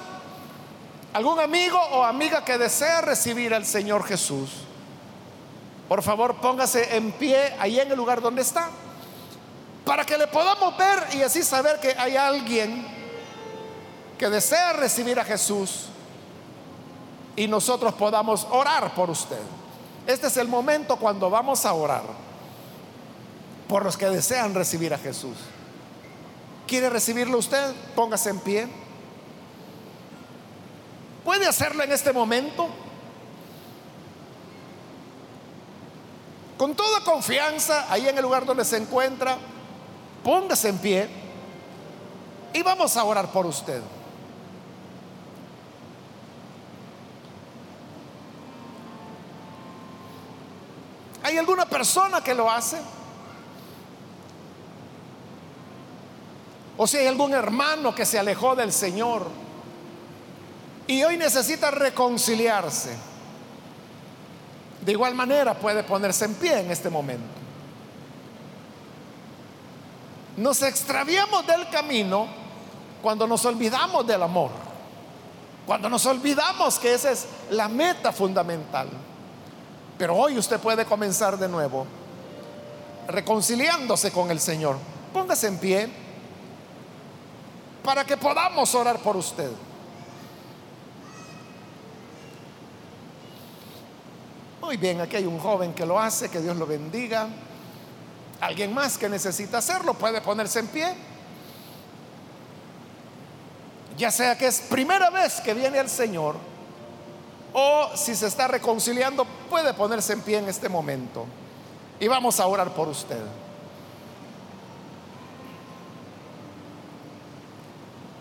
algún 1.11 1.39
amigo 1.39 1.77
o 1.77 2.03
amiga 2.05 2.45
que 2.45 2.57
desea 2.57 3.01
recibir 3.01 3.53
al 3.53 3.65
Señor 3.65 4.05
Jesús? 4.05 4.49
Por 5.89 6.01
favor, 6.01 6.38
póngase 6.38 6.95
en 6.95 7.11
pie 7.11 7.53
ahí 7.59 7.80
en 7.82 7.91
el 7.91 7.97
lugar 7.97 8.21
donde 8.21 8.43
está, 8.43 8.69
para 9.84 10.05
que 10.05 10.17
le 10.17 10.27
podamos 10.27 10.77
ver 10.77 11.05
y 11.15 11.21
así 11.21 11.43
saber 11.43 11.82
que 11.82 11.93
hay 11.97 12.15
alguien 12.15 12.88
que 14.17 14.30
desea 14.30 14.71
recibir 14.73 15.19
a 15.19 15.25
Jesús 15.25 15.89
y 17.40 17.48
nosotros 17.48 17.94
podamos 17.94 18.46
orar 18.52 18.94
por 18.94 19.10
usted. 19.10 19.40
Este 20.06 20.28
es 20.28 20.36
el 20.36 20.50
momento 20.50 20.98
cuando 20.98 21.30
vamos 21.30 21.66
a 21.66 21.72
orar 21.72 22.04
por 23.66 23.86
los 23.86 23.96
que 23.96 24.08
desean 24.08 24.54
recibir 24.54 24.94
a 24.94 24.98
Jesús. 24.98 25.38
¿Quiere 26.68 26.90
recibirlo 26.90 27.38
usted? 27.38 27.74
Póngase 27.96 28.32
en 28.32 28.40
pie. 28.42 28.68
¿Puede 31.24 31.48
hacerlo 31.48 31.82
en 31.82 31.94
este 31.94 32.12
momento? 32.12 32.68
Con 36.58 36.76
toda 36.76 37.06
confianza, 37.06 37.90
ahí 37.90 38.06
en 38.10 38.18
el 38.18 38.24
lugar 38.24 38.46
donde 38.46 38.66
se 38.66 38.76
encuentra, 38.76 39.38
póngase 40.26 40.68
en 40.68 40.78
pie 40.78 41.10
y 42.52 42.62
vamos 42.64 42.98
a 42.98 43.04
orar 43.06 43.32
por 43.32 43.46
usted. 43.46 43.82
¿Hay 51.30 51.38
alguna 51.38 51.65
persona 51.65 52.23
que 52.23 52.34
lo 52.34 52.49
hace? 52.49 52.77
O 56.75 56.88
si 56.88 56.97
hay 56.97 57.05
algún 57.05 57.36
hermano 57.36 57.93
que 57.93 58.03
se 58.03 58.17
alejó 58.17 58.55
del 58.55 58.73
Señor 58.73 59.27
y 60.88 61.03
hoy 61.03 61.17
necesita 61.17 61.69
reconciliarse. 61.69 62.97
De 64.82 64.91
igual 64.91 65.13
manera 65.13 65.53
puede 65.53 65.84
ponerse 65.84 66.25
en 66.25 66.34
pie 66.34 66.61
en 66.61 66.71
este 66.71 66.89
momento. 66.89 67.27
Nos 70.38 70.63
extraviamos 70.63 71.45
del 71.45 71.69
camino 71.69 72.25
cuando 73.03 73.27
nos 73.27 73.45
olvidamos 73.45 74.07
del 74.07 74.23
amor. 74.23 74.49
Cuando 75.67 75.89
nos 75.89 76.03
olvidamos 76.07 76.80
que 76.80 76.95
esa 76.95 77.11
es 77.11 77.27
la 77.51 77.67
meta 77.67 78.11
fundamental. 78.11 78.89
Pero 80.00 80.16
hoy 80.16 80.38
usted 80.38 80.62
puede 80.62 80.86
comenzar 80.86 81.38
de 81.38 81.50
nuevo 81.50 81.86
reconciliándose 83.10 84.12
con 84.14 84.32
el 84.32 84.39
Señor. 84.39 84.78
Póngase 85.12 85.47
en 85.47 85.58
pie 85.58 85.89
para 87.84 88.06
que 88.06 88.16
podamos 88.16 88.74
orar 88.76 89.00
por 89.00 89.18
usted. 89.18 89.52
Muy 94.62 94.78
bien, 94.78 95.02
aquí 95.02 95.18
hay 95.18 95.26
un 95.26 95.38
joven 95.38 95.74
que 95.74 95.86
lo 95.86 96.00
hace, 96.00 96.30
que 96.30 96.39
Dios 96.39 96.56
lo 96.56 96.66
bendiga. 96.66 97.28
Alguien 98.39 98.74
más 98.74 98.97
que 98.97 99.10
necesita 99.10 99.58
hacerlo 99.58 99.95
puede 99.95 100.22
ponerse 100.22 100.60
en 100.60 100.68
pie. 100.68 100.95
Ya 103.97 104.12
sea 104.12 104.38
que 104.38 104.47
es 104.47 104.62
primera 104.62 105.10
vez 105.10 105.41
que 105.41 105.54
viene 105.54 105.78
el 105.78 105.89
Señor 105.89 106.38
o 107.54 107.89
si 107.95 108.16
se 108.16 108.28
está 108.28 108.47
reconciliando, 108.47 109.26
puede 109.50 109.74
ponerse 109.74 110.14
en 110.14 110.22
pie 110.22 110.38
en 110.38 110.50
este 110.50 110.70
momento. 110.70 111.26
Y 112.00 112.08
vamos 112.08 112.39
a 112.39 112.47
orar 112.47 112.74
por 112.74 112.88
usted. 112.88 113.22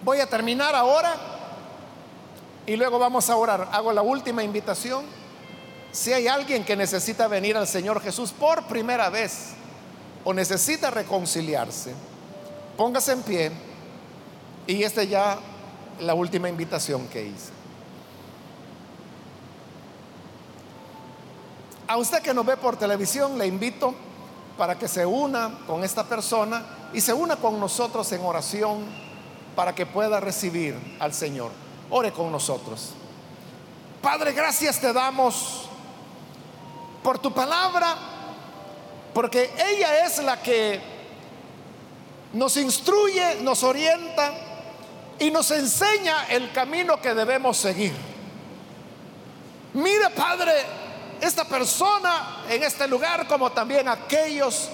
Voy 0.02 0.20
a 0.20 0.26
terminar 0.26 0.74
ahora 0.74 1.14
y 2.66 2.76
luego 2.76 2.98
vamos 2.98 3.28
a 3.28 3.36
orar. 3.36 3.68
Hago 3.72 3.92
la 3.92 4.02
última 4.02 4.42
invitación. 4.42 5.04
Si 5.92 6.12
hay 6.12 6.28
alguien 6.28 6.64
que 6.64 6.76
necesita 6.76 7.28
venir 7.28 7.56
al 7.56 7.66
Señor 7.66 8.00
Jesús 8.00 8.32
por 8.32 8.66
primera 8.66 9.10
vez 9.10 9.50
o 10.24 10.32
necesita 10.32 10.90
reconciliarse, 10.90 11.94
póngase 12.76 13.12
en 13.12 13.22
pie 13.22 13.52
y 14.66 14.82
esta 14.82 15.02
ya 15.02 15.38
la 16.00 16.14
última 16.14 16.48
invitación 16.48 17.06
que 17.08 17.24
hice. 17.24 17.57
A 21.88 21.96
usted 21.96 22.20
que 22.20 22.34
nos 22.34 22.44
ve 22.44 22.58
por 22.58 22.76
televisión, 22.76 23.38
le 23.38 23.46
invito 23.46 23.94
para 24.58 24.78
que 24.78 24.86
se 24.86 25.06
una 25.06 25.60
con 25.66 25.82
esta 25.82 26.04
persona 26.04 26.62
y 26.92 27.00
se 27.00 27.14
una 27.14 27.36
con 27.36 27.58
nosotros 27.58 28.12
en 28.12 28.20
oración 28.20 28.84
para 29.56 29.74
que 29.74 29.86
pueda 29.86 30.20
recibir 30.20 30.76
al 31.00 31.14
Señor. 31.14 31.50
Ore 31.88 32.12
con 32.12 32.30
nosotros. 32.30 32.90
Padre, 34.02 34.32
gracias 34.32 34.78
te 34.78 34.92
damos 34.92 35.68
por 37.02 37.18
tu 37.18 37.32
palabra, 37.32 37.96
porque 39.14 39.50
ella 39.58 40.04
es 40.04 40.22
la 40.22 40.42
que 40.42 40.80
nos 42.34 42.56
instruye, 42.58 43.36
nos 43.40 43.62
orienta 43.62 44.32
y 45.18 45.30
nos 45.30 45.50
enseña 45.50 46.26
el 46.28 46.52
camino 46.52 47.00
que 47.00 47.14
debemos 47.14 47.56
seguir. 47.56 47.94
Mira, 49.72 50.10
Padre, 50.10 50.52
esta 51.20 51.44
persona 51.44 52.44
en 52.48 52.62
este 52.62 52.86
lugar, 52.86 53.26
como 53.26 53.50
también 53.50 53.88
aquellos 53.88 54.68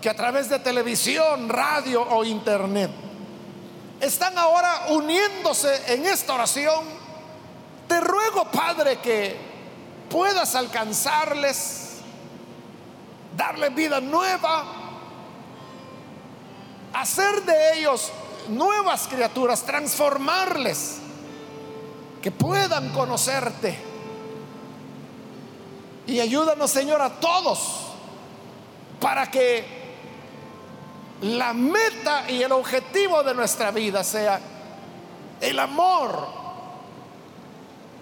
que 0.00 0.10
a 0.10 0.14
través 0.14 0.48
de 0.48 0.58
televisión, 0.58 1.48
radio 1.48 2.02
o 2.02 2.24
internet 2.24 2.90
están 4.00 4.36
ahora 4.36 4.86
uniéndose 4.88 5.94
en 5.94 6.06
esta 6.06 6.34
oración, 6.34 6.84
te 7.88 8.00
ruego, 8.00 8.44
Padre, 8.50 8.98
que 8.98 9.36
puedas 10.10 10.54
alcanzarles, 10.54 11.98
darles 13.36 13.74
vida 13.74 14.00
nueva, 14.00 14.64
hacer 16.92 17.42
de 17.42 17.78
ellos 17.78 18.12
nuevas 18.48 19.08
criaturas, 19.08 19.62
transformarles, 19.62 20.98
que 22.20 22.30
puedan 22.30 22.90
conocerte 22.90 23.95
y 26.06 26.20
ayúdanos, 26.20 26.70
Señor, 26.70 27.02
a 27.02 27.10
todos 27.10 27.86
para 29.00 29.30
que 29.30 29.64
la 31.22 31.52
meta 31.52 32.30
y 32.30 32.42
el 32.42 32.52
objetivo 32.52 33.22
de 33.22 33.34
nuestra 33.34 33.70
vida 33.70 34.04
sea 34.04 34.40
el 35.40 35.58
amor. 35.58 36.26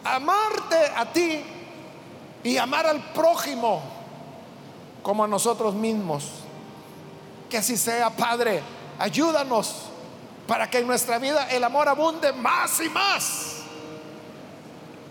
Amarte 0.05 0.77
a 0.97 1.07
ti 1.07 1.43
y 2.43 2.59
amar 2.59 2.87
al 2.87 3.01
prójimo 3.13 3.83
como 5.03 5.25
a 5.25 5.29
nosotros 5.29 5.75
mismos. 5.75 6.31
Que 7.49 7.59
así 7.59 7.77
sea, 7.77 8.11
Padre. 8.11 8.63
Ayúdanos 8.99 9.75
para 10.47 10.69
que 10.69 10.79
en 10.79 10.87
nuestra 10.87 11.19
vida 11.19 11.49
el 11.51 11.65
amor 11.65 11.89
abunde 11.89 12.33
más 12.33 12.81
y 12.81 12.89
más. 12.91 13.57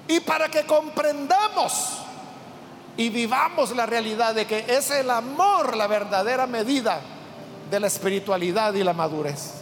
Y 0.08 0.20
para 0.20 0.50
que 0.50 0.66
comprendamos 0.66 2.04
y 2.96 3.10
vivamos 3.10 3.76
la 3.76 3.86
realidad 3.86 4.36
de 4.36 4.46
que 4.46 4.66
es 4.68 4.92
el 4.92 5.10
amor 5.10 5.76
la 5.76 5.88
verdadera 5.88 6.46
medida 6.46 7.02
de 7.70 7.80
la 7.80 7.88
espiritualidad 7.88 8.74
y 8.74 8.84
la 8.84 8.94
madurez. 8.94 9.54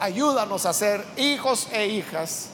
Ayúdanos 0.00 0.64
a 0.66 0.72
ser 0.72 1.04
hijos 1.16 1.68
e 1.72 1.86
hijas 1.86 2.50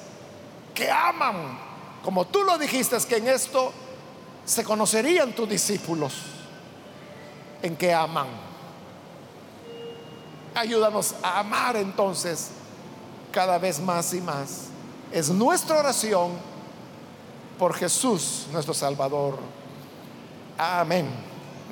que 0.75 0.91
aman, 0.91 1.59
como 2.03 2.27
tú 2.27 2.43
lo 2.43 2.59
dijiste, 2.59 2.97
que 3.09 3.17
en 3.17 3.29
esto 3.29 3.73
se 4.45 4.65
conocerían 4.65 5.33
tus 5.33 5.49
discípulos, 5.49 6.15
en 7.63 7.77
que 7.77 7.93
aman. 7.95 8.29
Ayúdanos 10.55 11.15
a 11.23 11.41
amar 11.41 11.77
entonces 11.77 12.51
cada 13.31 13.59
vez 13.59 13.81
más 13.81 14.13
y 14.15 14.21
más. 14.21 14.67
Es 15.13 15.31
nuestra 15.31 15.79
oración 15.79 16.52
por 17.63 17.75
Jesús 17.75 18.49
nuestro 18.51 18.75
Salvador. 18.75 19.39
Amén 20.59 21.07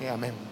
y 0.00 0.06
amén. 0.06 0.49